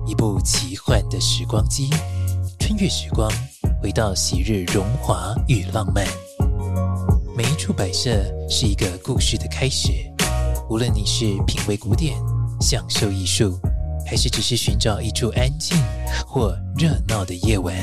[0.06, 1.90] 一部奇幻的时光机，
[2.58, 3.30] 穿越时光，
[3.82, 6.06] 回到昔日荣华与浪漫。
[7.36, 8.10] 每一处摆设
[8.48, 9.92] 是一个故事的开始。
[10.70, 12.16] 无论你是品味古典、
[12.62, 13.60] 享受艺术，
[14.06, 15.76] 还是只是寻找一处安静
[16.26, 17.76] 或热闹的夜晚，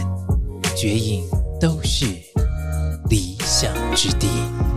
[0.75, 1.23] 绝影
[1.61, 2.26] 都是。
[3.09, 4.76] 理想之地。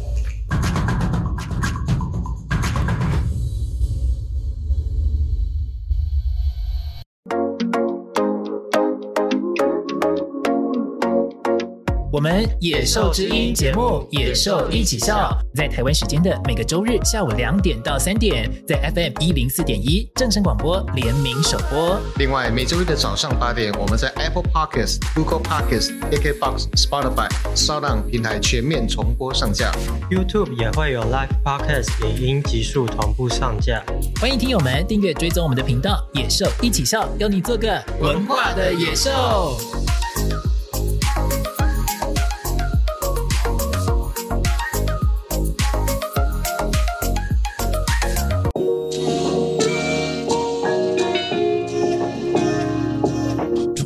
[12.59, 21.99] 野兽之音节目《野兽一起笑》，在台湾时间的每个周日下午两点到三点，在 FM 一零四点一正声广播联名首播。
[22.17, 29.71] 另外，每周日的早上八点，我们在 Apple Podcasts、Google Podcasts、KKBox、Spotify、SoundOn 平台全面重播上架。
[30.09, 33.83] YouTube 也会有 Live Podcast 影音极速同步上架。
[34.19, 39.57] 欢迎听友们订阅追踪我们的频道《野兽一起笑》，邀你做个文化的野兽。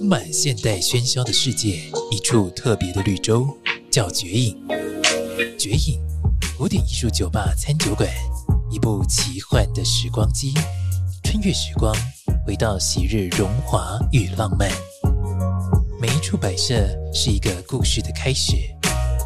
[0.06, 1.82] 充满现代喧嚣的世界，
[2.12, 3.48] 一处特别的绿洲，
[3.92, 4.56] 叫绝影。
[5.58, 6.00] 绝影，
[6.56, 8.08] 古典艺术酒吧餐酒馆，
[8.70, 10.54] 一部奇幻的时光机，
[11.24, 11.92] 穿越时光，
[12.46, 14.70] 回到昔日荣华与浪漫。
[16.00, 18.56] 每一处摆设是一个故事的开始。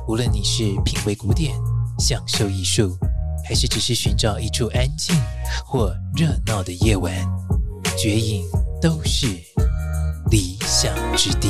[0.07, 1.53] 无论你是品味古典、
[1.99, 2.97] 享受艺术，
[3.45, 5.13] 还是只是寻找一处安静
[5.65, 7.13] 或热闹的夜晚，
[7.97, 8.45] 绝影
[8.81, 9.27] 都是
[10.29, 11.49] 理想之地。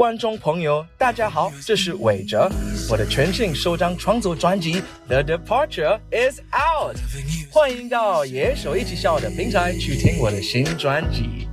[0.00, 2.50] 观众朋友，大家好，这是韦哲，
[2.88, 4.76] 我的全新首张创作专辑
[5.06, 6.96] 《The Departure Is Out》，
[7.50, 11.49] 欢迎到野手一起笑的平台去听我的新专辑。